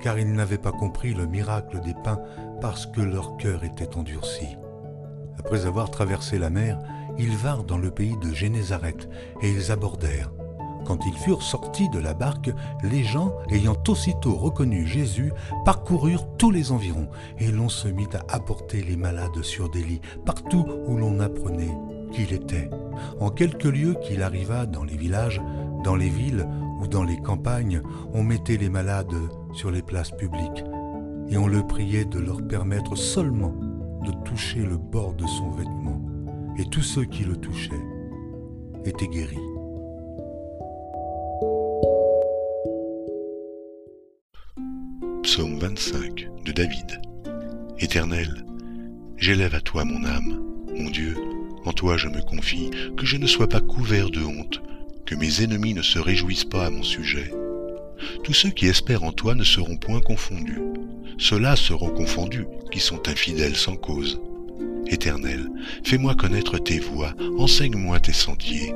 car 0.00 0.18
ils 0.18 0.32
n'avaient 0.32 0.58
pas 0.58 0.72
compris 0.72 1.14
le 1.14 1.26
miracle 1.26 1.80
des 1.80 1.94
pains 1.94 2.20
parce 2.60 2.86
que 2.86 3.00
leur 3.00 3.36
cœur 3.36 3.64
était 3.64 3.96
endurci. 3.96 4.56
Après 5.38 5.66
avoir 5.66 5.90
traversé 5.90 6.38
la 6.38 6.50
mer, 6.50 6.78
ils 7.18 7.36
vinrent 7.36 7.64
dans 7.64 7.78
le 7.78 7.90
pays 7.90 8.16
de 8.18 8.32
Génézareth 8.32 9.08
et 9.42 9.50
ils 9.50 9.72
abordèrent. 9.72 10.32
Quand 10.86 11.04
ils 11.06 11.16
furent 11.16 11.42
sortis 11.42 11.88
de 11.90 11.98
la 11.98 12.14
barque, 12.14 12.50
les 12.82 13.04
gens, 13.04 13.32
ayant 13.50 13.76
aussitôt 13.88 14.34
reconnu 14.34 14.86
Jésus, 14.86 15.32
parcoururent 15.64 16.26
tous 16.38 16.50
les 16.50 16.72
environs, 16.72 17.08
et 17.38 17.50
l'on 17.50 17.68
se 17.68 17.88
mit 17.88 18.08
à 18.14 18.34
apporter 18.34 18.82
les 18.82 18.96
malades 18.96 19.42
sur 19.42 19.68
des 19.70 19.82
lits, 19.82 20.00
partout 20.24 20.64
où 20.86 20.96
l'on 20.96 21.20
apprenait 21.20 21.76
qu'il 22.12 22.32
était. 22.32 22.70
En 23.20 23.30
quelques 23.30 23.64
lieux 23.64 23.96
qu'il 24.02 24.22
arriva 24.22 24.66
dans 24.66 24.84
les 24.84 24.96
villages, 24.96 25.40
dans 25.84 25.96
les 25.96 26.08
villes 26.08 26.46
ou 26.80 26.86
dans 26.86 27.04
les 27.04 27.18
campagnes, 27.18 27.82
on 28.12 28.22
mettait 28.22 28.56
les 28.56 28.70
malades 28.70 29.14
sur 29.52 29.70
les 29.70 29.82
places 29.82 30.10
publiques 30.10 30.64
et 31.28 31.36
on 31.36 31.46
le 31.46 31.66
priait 31.66 32.04
de 32.04 32.18
leur 32.18 32.46
permettre 32.46 32.96
seulement 32.96 33.54
de 34.04 34.12
toucher 34.24 34.60
le 34.60 34.76
bord 34.76 35.14
de 35.14 35.26
son 35.26 35.50
vêtement. 35.50 36.00
Et 36.58 36.64
tous 36.64 36.82
ceux 36.82 37.04
qui 37.04 37.24
le 37.24 37.36
touchaient 37.36 37.84
étaient 38.84 39.08
guéris. 39.08 39.57
Psaume 45.38 45.60
25 45.60 46.30
de 46.44 46.50
David. 46.50 47.00
Éternel, 47.78 48.44
j'élève 49.18 49.54
à 49.54 49.60
toi 49.60 49.84
mon 49.84 50.04
âme, 50.04 50.42
mon 50.76 50.90
Dieu, 50.90 51.16
en 51.64 51.72
toi 51.72 51.96
je 51.96 52.08
me 52.08 52.20
confie, 52.20 52.72
que 52.96 53.06
je 53.06 53.16
ne 53.16 53.26
sois 53.28 53.48
pas 53.48 53.60
couvert 53.60 54.10
de 54.10 54.20
honte, 54.20 54.60
que 55.06 55.14
mes 55.14 55.44
ennemis 55.44 55.74
ne 55.74 55.82
se 55.82 56.00
réjouissent 56.00 56.44
pas 56.44 56.66
à 56.66 56.70
mon 56.70 56.82
sujet. 56.82 57.32
Tous 58.24 58.32
ceux 58.32 58.50
qui 58.50 58.66
espèrent 58.66 59.04
en 59.04 59.12
toi 59.12 59.36
ne 59.36 59.44
seront 59.44 59.76
point 59.76 60.00
confondus. 60.00 60.58
Ceux-là 61.18 61.54
seront 61.54 61.90
confondus 61.90 62.46
qui 62.72 62.80
sont 62.80 63.08
infidèles 63.08 63.54
sans 63.54 63.76
cause. 63.76 64.20
Éternel, 64.88 65.48
fais-moi 65.84 66.16
connaître 66.16 66.58
tes 66.58 66.80
voies, 66.80 67.14
enseigne-moi 67.38 68.00
tes 68.00 68.12
sentiers. 68.12 68.74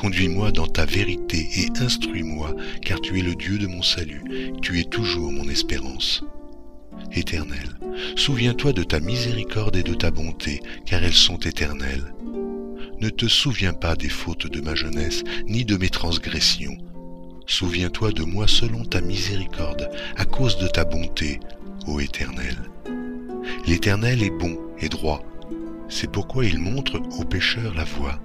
Conduis-moi 0.00 0.50
dans 0.50 0.66
ta 0.66 0.86
vérité 0.86 1.46
et 1.56 1.68
instruis-moi, 1.78 2.54
car 2.80 3.02
tu 3.02 3.18
es 3.18 3.22
le 3.22 3.34
Dieu 3.34 3.58
de 3.58 3.66
mon 3.66 3.82
salut, 3.82 4.24
tu 4.62 4.80
es 4.80 4.84
toujours 4.84 5.30
mon 5.30 5.46
espérance. 5.46 6.24
Éternel, 7.12 7.68
souviens-toi 8.16 8.72
de 8.72 8.82
ta 8.82 8.98
miséricorde 8.98 9.76
et 9.76 9.82
de 9.82 9.92
ta 9.92 10.10
bonté, 10.10 10.62
car 10.86 11.04
elles 11.04 11.12
sont 11.12 11.38
éternelles. 11.40 12.14
Ne 12.98 13.10
te 13.10 13.26
souviens 13.26 13.74
pas 13.74 13.94
des 13.94 14.08
fautes 14.08 14.46
de 14.46 14.62
ma 14.62 14.74
jeunesse, 14.74 15.22
ni 15.46 15.66
de 15.66 15.76
mes 15.76 15.90
transgressions. 15.90 16.78
Souviens-toi 17.46 18.12
de 18.12 18.22
moi 18.22 18.48
selon 18.48 18.86
ta 18.86 19.02
miséricorde, 19.02 19.90
à 20.16 20.24
cause 20.24 20.56
de 20.56 20.66
ta 20.66 20.86
bonté, 20.86 21.40
ô 21.86 22.00
Éternel. 22.00 22.56
L'Éternel 23.66 24.22
est 24.22 24.30
bon 24.30 24.58
et 24.78 24.88
droit. 24.88 25.22
C'est 25.90 26.10
pourquoi 26.10 26.46
il 26.46 26.58
montre 26.58 27.02
aux 27.18 27.24
pécheurs 27.24 27.74
la 27.74 27.84
voie. 27.84 28.18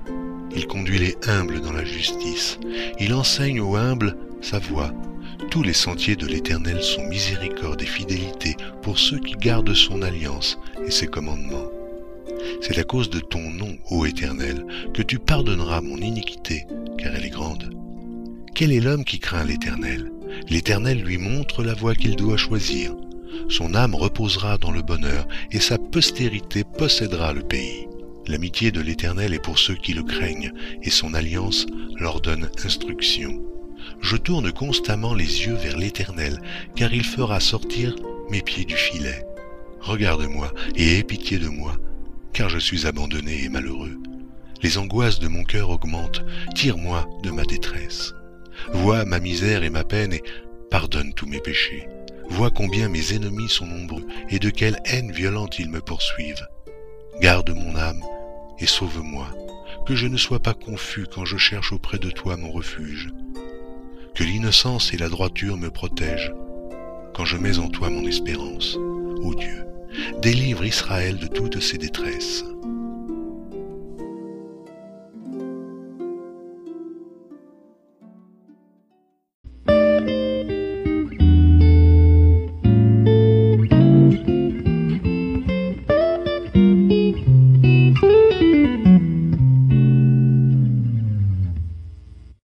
Il 0.53 0.67
conduit 0.67 0.99
les 0.99 1.15
humbles 1.27 1.61
dans 1.61 1.71
la 1.71 1.85
justice. 1.85 2.59
Il 2.99 3.13
enseigne 3.13 3.61
aux 3.61 3.75
humbles 3.75 4.17
sa 4.41 4.59
voie. 4.59 4.91
Tous 5.49 5.63
les 5.63 5.73
sentiers 5.73 6.15
de 6.15 6.27
l'Éternel 6.27 6.81
sont 6.81 7.05
miséricorde 7.07 7.81
et 7.81 7.85
fidélité 7.85 8.55
pour 8.81 8.99
ceux 8.99 9.19
qui 9.19 9.35
gardent 9.35 9.73
son 9.73 10.01
alliance 10.01 10.57
et 10.85 10.91
ses 10.91 11.07
commandements. 11.07 11.69
C'est 12.61 12.77
à 12.77 12.83
cause 12.83 13.09
de 13.09 13.19
ton 13.19 13.51
nom, 13.51 13.77
ô 13.89 14.05
Éternel, 14.05 14.65
que 14.93 15.01
tu 15.01 15.19
pardonneras 15.19 15.81
mon 15.81 15.97
iniquité, 15.97 16.65
car 16.97 17.15
elle 17.15 17.25
est 17.25 17.29
grande. 17.29 17.73
Quel 18.53 18.71
est 18.71 18.79
l'homme 18.79 19.03
qui 19.03 19.19
craint 19.19 19.43
l'Éternel? 19.43 20.11
L'Éternel 20.49 21.01
lui 21.01 21.17
montre 21.17 21.63
la 21.63 21.73
voie 21.73 21.95
qu'il 21.95 22.15
doit 22.15 22.37
choisir. 22.37 22.93
Son 23.49 23.75
âme 23.75 23.95
reposera 23.95 24.57
dans 24.57 24.71
le 24.71 24.81
bonheur, 24.81 25.27
et 25.51 25.59
sa 25.59 25.77
postérité 25.77 26.63
possédera 26.63 27.33
le 27.33 27.43
pays. 27.43 27.87
L'amitié 28.27 28.71
de 28.71 28.81
l'Éternel 28.81 29.33
est 29.33 29.43
pour 29.43 29.59
ceux 29.59 29.75
qui 29.75 29.93
le 29.93 30.03
craignent, 30.03 30.51
et 30.81 30.89
son 30.89 31.13
alliance 31.13 31.67
leur 31.99 32.21
donne 32.21 32.49
instruction. 32.63 33.41
Je 34.01 34.17
tourne 34.17 34.51
constamment 34.51 35.13
les 35.13 35.45
yeux 35.45 35.53
vers 35.53 35.77
l'Éternel, 35.77 36.41
car 36.75 36.93
il 36.93 37.05
fera 37.05 37.39
sortir 37.39 37.95
mes 38.29 38.41
pieds 38.41 38.65
du 38.65 38.75
filet. 38.75 39.23
Regarde-moi 39.79 40.51
et 40.75 40.97
aie 40.97 41.03
pitié 41.03 41.37
de 41.37 41.47
moi, 41.47 41.77
car 42.33 42.49
je 42.49 42.57
suis 42.57 42.87
abandonné 42.87 43.43
et 43.43 43.49
malheureux. 43.49 43.97
Les 44.63 44.79
angoisses 44.79 45.19
de 45.19 45.27
mon 45.27 45.43
cœur 45.43 45.69
augmentent, 45.69 46.23
tire-moi 46.55 47.07
de 47.21 47.29
ma 47.29 47.43
détresse. 47.43 48.13
Vois 48.73 49.05
ma 49.05 49.19
misère 49.19 49.63
et 49.63 49.69
ma 49.69 49.83
peine 49.83 50.13
et 50.13 50.23
pardonne 50.71 51.13
tous 51.13 51.27
mes 51.27 51.39
péchés. 51.39 51.87
Vois 52.29 52.49
combien 52.49 52.89
mes 52.89 53.13
ennemis 53.13 53.49
sont 53.49 53.67
nombreux 53.67 54.05
et 54.29 54.39
de 54.39 54.49
quelle 54.49 54.79
haine 54.85 55.11
violente 55.11 55.59
ils 55.59 55.69
me 55.69 55.81
poursuivent. 55.81 56.47
Garde 57.21 57.51
mon 57.51 57.75
âme 57.75 58.01
et 58.59 58.65
sauve-moi, 58.65 59.27
que 59.85 59.95
je 59.95 60.07
ne 60.07 60.17
sois 60.17 60.39
pas 60.39 60.53
confus 60.53 61.05
quand 61.13 61.25
je 61.25 61.37
cherche 61.37 61.71
auprès 61.71 61.97
de 61.97 62.09
toi 62.09 62.35
mon 62.37 62.51
refuge. 62.51 63.09
Que 64.13 64.23
l'innocence 64.23 64.93
et 64.93 64.97
la 64.97 65.09
droiture 65.09 65.57
me 65.57 65.69
protègent 65.69 66.33
quand 67.13 67.25
je 67.25 67.37
mets 67.37 67.59
en 67.59 67.69
toi 67.69 67.89
mon 67.89 68.05
espérance. 68.05 68.75
Ô 68.75 69.33
Dieu, 69.33 69.65
délivre 70.21 70.65
Israël 70.65 71.17
de 71.17 71.27
toutes 71.27 71.61
ses 71.61 71.77
détresses. 71.77 72.43